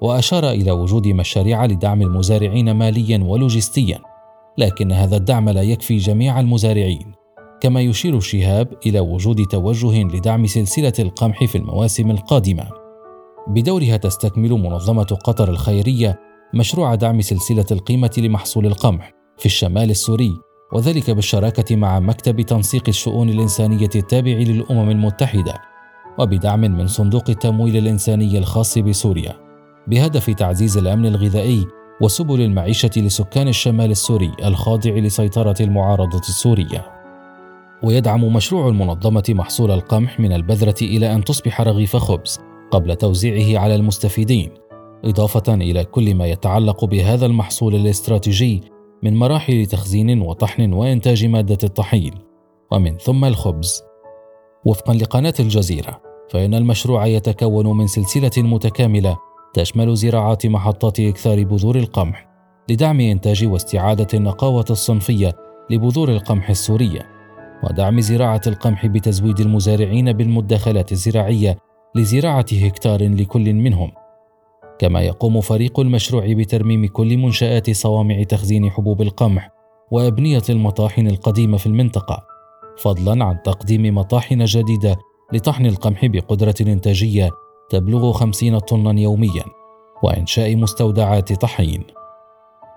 وأشار 0.02 0.50
إلى 0.50 0.70
وجود 0.70 1.08
مشاريع 1.08 1.64
لدعم 1.66 2.02
المزارعين 2.02 2.70
ماليا 2.70 3.24
ولوجستيا 3.24 3.98
لكن 4.58 4.92
هذا 4.92 5.16
الدعم 5.16 5.48
لا 5.48 5.62
يكفي 5.62 5.96
جميع 5.96 6.40
المزارعين. 6.40 7.19
كما 7.60 7.80
يشير 7.80 8.20
شهاب 8.20 8.68
إلى 8.86 9.00
وجود 9.00 9.46
توجه 9.46 10.02
لدعم 10.02 10.46
سلسلة 10.46 10.92
القمح 10.98 11.44
في 11.44 11.58
المواسم 11.58 12.10
القادمة 12.10 12.68
بدورها 13.48 13.96
تستكمل 13.96 14.50
منظمة 14.50 15.18
قطر 15.24 15.50
الخيرية 15.50 16.18
مشروع 16.54 16.94
دعم 16.94 17.20
سلسلة 17.20 17.66
القيمة 17.70 18.10
لمحصول 18.18 18.66
القمح 18.66 19.12
في 19.38 19.46
الشمال 19.46 19.90
السوري 19.90 20.32
وذلك 20.72 21.10
بالشراكة 21.10 21.76
مع 21.76 22.00
مكتب 22.00 22.40
تنسيق 22.40 22.82
الشؤون 22.88 23.28
الإنسانية 23.28 23.90
التابع 23.94 24.32
للأمم 24.32 24.90
المتحدة 24.90 25.54
وبدعم 26.18 26.60
من 26.60 26.86
صندوق 26.86 27.30
التمويل 27.30 27.76
الإنساني 27.76 28.38
الخاص 28.38 28.78
بسوريا 28.78 29.36
بهدف 29.86 30.30
تعزيز 30.30 30.78
الأمن 30.78 31.06
الغذائي 31.06 31.66
وسبل 32.00 32.40
المعيشة 32.40 32.90
لسكان 32.96 33.48
الشمال 33.48 33.90
السوري 33.90 34.32
الخاضع 34.44 34.90
لسيطرة 34.90 35.54
المعارضة 35.60 36.18
السورية. 36.18 36.99
ويدعم 37.82 38.32
مشروع 38.32 38.68
المنظمة 38.68 39.24
محصول 39.28 39.70
القمح 39.70 40.20
من 40.20 40.32
البذرة 40.32 40.74
إلى 40.82 41.14
أن 41.14 41.24
تصبح 41.24 41.60
رغيف 41.60 41.96
خبز 41.96 42.40
قبل 42.70 42.96
توزيعه 42.96 43.62
على 43.62 43.74
المستفيدين، 43.74 44.50
إضافة 45.04 45.54
إلى 45.54 45.84
كل 45.84 46.14
ما 46.14 46.26
يتعلق 46.26 46.84
بهذا 46.84 47.26
المحصول 47.26 47.74
الاستراتيجي 47.74 48.60
من 49.02 49.16
مراحل 49.16 49.66
تخزين 49.66 50.20
وطحن 50.20 50.72
وإنتاج 50.72 51.24
مادة 51.24 51.58
الطحين، 51.64 52.14
ومن 52.72 52.96
ثم 52.96 53.24
الخبز. 53.24 53.82
وفقا 54.64 54.94
لقناة 54.94 55.34
الجزيرة، 55.40 56.00
فإن 56.30 56.54
المشروع 56.54 57.06
يتكون 57.06 57.76
من 57.76 57.86
سلسلة 57.86 58.30
متكاملة 58.42 59.18
تشمل 59.54 59.94
زراعة 59.96 60.38
محطات 60.44 61.00
إكثار 61.00 61.44
بذور 61.44 61.76
القمح 61.76 62.28
لدعم 62.70 63.00
إنتاج 63.00 63.46
واستعادة 63.46 64.06
النقاوة 64.14 64.64
الصنفية 64.70 65.36
لبذور 65.70 66.08
القمح 66.08 66.50
السورية، 66.50 67.19
ودعم 67.64 68.00
زراعة 68.00 68.40
القمح 68.46 68.86
بتزويد 68.86 69.40
المزارعين 69.40 70.12
بالمدخلات 70.12 70.92
الزراعية 70.92 71.56
لزراعة 71.94 72.46
هكتار 72.52 73.02
لكل 73.02 73.54
منهم. 73.54 73.92
كما 74.78 75.00
يقوم 75.00 75.40
فريق 75.40 75.80
المشروع 75.80 76.32
بترميم 76.32 76.86
كل 76.86 77.16
منشآت 77.16 77.70
صوامع 77.70 78.22
تخزين 78.22 78.70
حبوب 78.70 79.02
القمح 79.02 79.50
وأبنية 79.90 80.42
المطاحن 80.50 81.06
القديمة 81.06 81.56
في 81.56 81.66
المنطقة، 81.66 82.22
فضلا 82.78 83.24
عن 83.24 83.42
تقديم 83.42 83.94
مطاحن 83.94 84.44
جديدة 84.44 84.96
لطحن 85.32 85.66
القمح 85.66 86.06
بقدرة 86.06 86.54
إنتاجية 86.60 87.30
تبلغ 87.70 88.12
50 88.12 88.58
طنا 88.58 89.00
يوميا، 89.00 89.44
وإنشاء 90.02 90.56
مستودعات 90.56 91.32
طحين. 91.32 91.84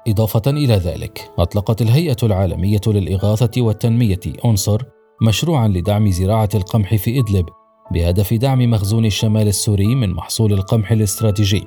إضافة 0.07 0.51
إلى 0.51 0.73
ذلك، 0.73 1.31
أطلقت 1.37 1.81
الهيئة 1.81 2.17
العالمية 2.23 2.81
للإغاثة 2.87 3.61
والتنمية 3.61 4.19
أنصر 4.45 4.81
مشروعا 5.21 5.67
لدعم 5.67 6.11
زراعة 6.11 6.49
القمح 6.55 6.95
في 6.95 7.19
إدلب 7.19 7.45
بهدف 7.91 8.33
دعم 8.33 8.69
مخزون 8.71 9.05
الشمال 9.05 9.47
السوري 9.47 9.95
من 9.95 10.09
محصول 10.09 10.53
القمح 10.53 10.91
الاستراتيجي. 10.91 11.63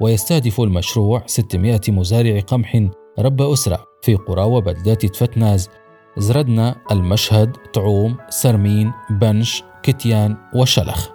ويستهدف 0.00 0.60
المشروع 0.60 1.22
600 1.26 1.80
مزارع 1.88 2.40
قمح 2.40 2.88
رب 3.18 3.42
أسرة 3.42 3.84
في 4.02 4.14
قرى 4.14 4.42
وبلدات 4.42 5.06
تفتناز 5.06 5.68
زردنا 6.18 6.76
المشهد 6.90 7.56
تعوم 7.72 8.16
سرمين 8.28 8.92
بنش 9.10 9.62
كتيان 9.82 10.36
وشلخ. 10.54 11.08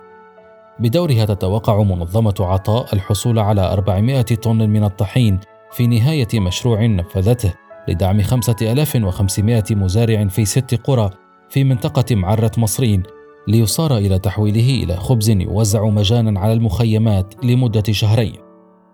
بدورها 0.80 1.26
تتوقع 1.26 1.84
منظمة 1.84 2.36
عطاء 2.40 2.94
الحصول 2.94 3.40
على 3.40 3.74
400 3.74 4.22
طن 4.22 4.70
من 4.70 4.84
الطحين 4.84 5.40
في 5.76 5.88
نهاية 5.88 6.28
مشروع 6.40 6.86
نفذته 6.86 7.54
لدعم 7.88 8.22
5500 8.22 9.64
مزارع 9.72 10.28
في 10.28 10.46
ست 10.46 10.76
قرى 10.84 11.10
في 11.50 11.64
منطقة 11.64 12.16
معرة 12.16 12.52
مصرين 12.58 13.04
ليصار 13.48 13.98
إلى 13.98 14.20
تحويله 14.20 14.84
إلى 14.84 14.96
خبز 14.96 15.30
يوزع 15.30 15.86
مجانا 15.86 16.40
على 16.40 16.54
المخيمات 16.54 17.46
لمدة 17.46 17.84
شهرين 17.92 18.36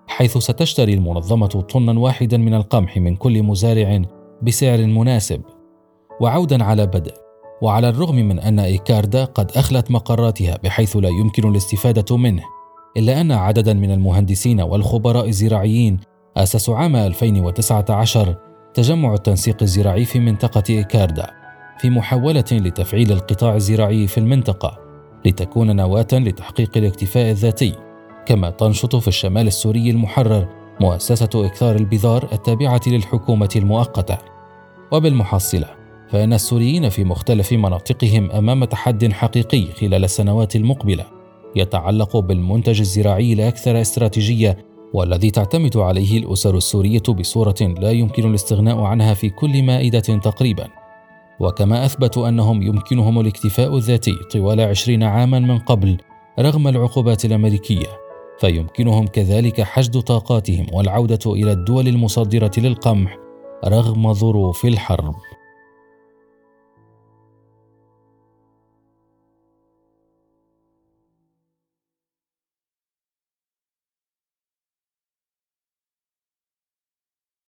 حيث 0.08 0.38
ستشتري 0.38 0.94
المنظمة 0.94 1.48
طنا 1.48 2.00
واحدا 2.00 2.38
من 2.38 2.54
القمح 2.54 2.98
من 2.98 3.16
كل 3.16 3.44
مزارع 3.44 4.02
بسعر 4.42 4.86
مناسب. 4.86 5.42
وعودا 6.22 6.64
على 6.64 6.88
بدء 6.88 7.14
وعلى 7.62 7.90
الرغم 7.90 8.16
من 8.16 8.40
أن 8.40 8.60
إيكاردا 8.60 9.26
قد 9.26 9.52
أخلت 9.52 9.92
مقراتها 9.92 10.58
بحيث 10.64 10.98
لا 10.98 11.10
يمكن 11.10 11.50
الاستفادة 11.50 12.18
منه 12.18 12.44
إلا 12.98 13.22
أن 13.22 13.32
عددا 13.32 13.74
من 13.74 13.92
المهندسين 13.92 14.62
والخبراء 14.62 15.28
الزراعيين 15.28 16.00
أسسوا 16.38 16.76
عام 16.76 16.96
2019 16.96 18.36
تجمع 18.74 19.14
التنسيق 19.14 19.58
الزراعي 19.62 20.06
في 20.06 20.20
منطقة 20.20 20.64
إيكاردا 20.70 21.28
في 21.80 21.90
محاولة 21.90 22.46
لتفعيل 22.52 23.12
القطاع 23.12 23.56
الزراعي 23.56 24.08
في 24.08 24.18
المنطقة 24.18 24.78
لتكون 25.26 25.76
نواة 25.76 26.08
لتحقيق 26.14 26.78
الاكتفاء 26.78 27.32
الذاتي 27.32 27.76
كما 28.26 28.50
تنشط 28.50 28.96
في 28.96 29.08
الشمال 29.08 29.48
السوري 29.48 29.90
المحرر 29.90 30.48
مؤسسة 30.80 31.30
إكثار 31.36 31.76
البذار 31.76 32.30
التابعة 32.34 32.82
للحكومة 32.88 33.50
المؤقتة. 33.56 34.18
وبالمحصلة 34.92 35.68
فإن 36.10 36.34
السوريين 36.34 36.90
في 36.90 37.04
مختلف 37.04 37.52
مناطقهم 37.52 38.32
أمام 38.32 38.66
تحد 38.66 39.12
حقيقي 39.12 39.66
خلال 39.66 40.04
السنوات 40.04 40.56
المقبلة 40.56 41.06
يتعلق 41.56 42.18
بالمنتج 42.18 42.80
الزراعي 42.80 43.34
الأكثر 43.34 43.82
استراتيجية 43.82 44.71
والذي 44.94 45.32
تعتمد 45.32 45.78
عليه 45.78 46.18
الأسر 46.18 46.58
السورية 46.58 47.04
بصورة 47.10 47.56
لا 47.62 47.92
يمكن 47.92 48.30
الاستغناء 48.30 48.82
عنها 48.82 49.14
في 49.14 49.30
كل 49.30 49.64
مائدة 49.64 50.00
تقريبا. 50.00 50.68
وكما 51.40 51.86
أثبتوا 51.86 52.30
أنهم 52.30 52.62
يمكنهم 52.62 53.20
الاكتفاء 53.20 53.78
الذاتي 53.78 54.14
طوال 54.34 54.62
عشرين 54.62 55.04
عاما 55.04 55.40
من 55.40 55.60
قبل 55.60 55.98
رغم 56.40 56.68
العقوبات 56.68 57.26
الأمريكية 57.26 57.88
فيمكنهم 58.40 59.08
كذلك 59.08 59.62
حشد 59.62 60.00
طاقاتهم 60.00 60.66
والعودة 60.74 61.20
إلى 61.34 61.52
الدول 61.52 61.88
المصدرة 61.88 62.52
للقمح 62.58 63.18
رغم 63.68 64.14
ظروف 64.14 64.66
الحرب. 64.66 65.16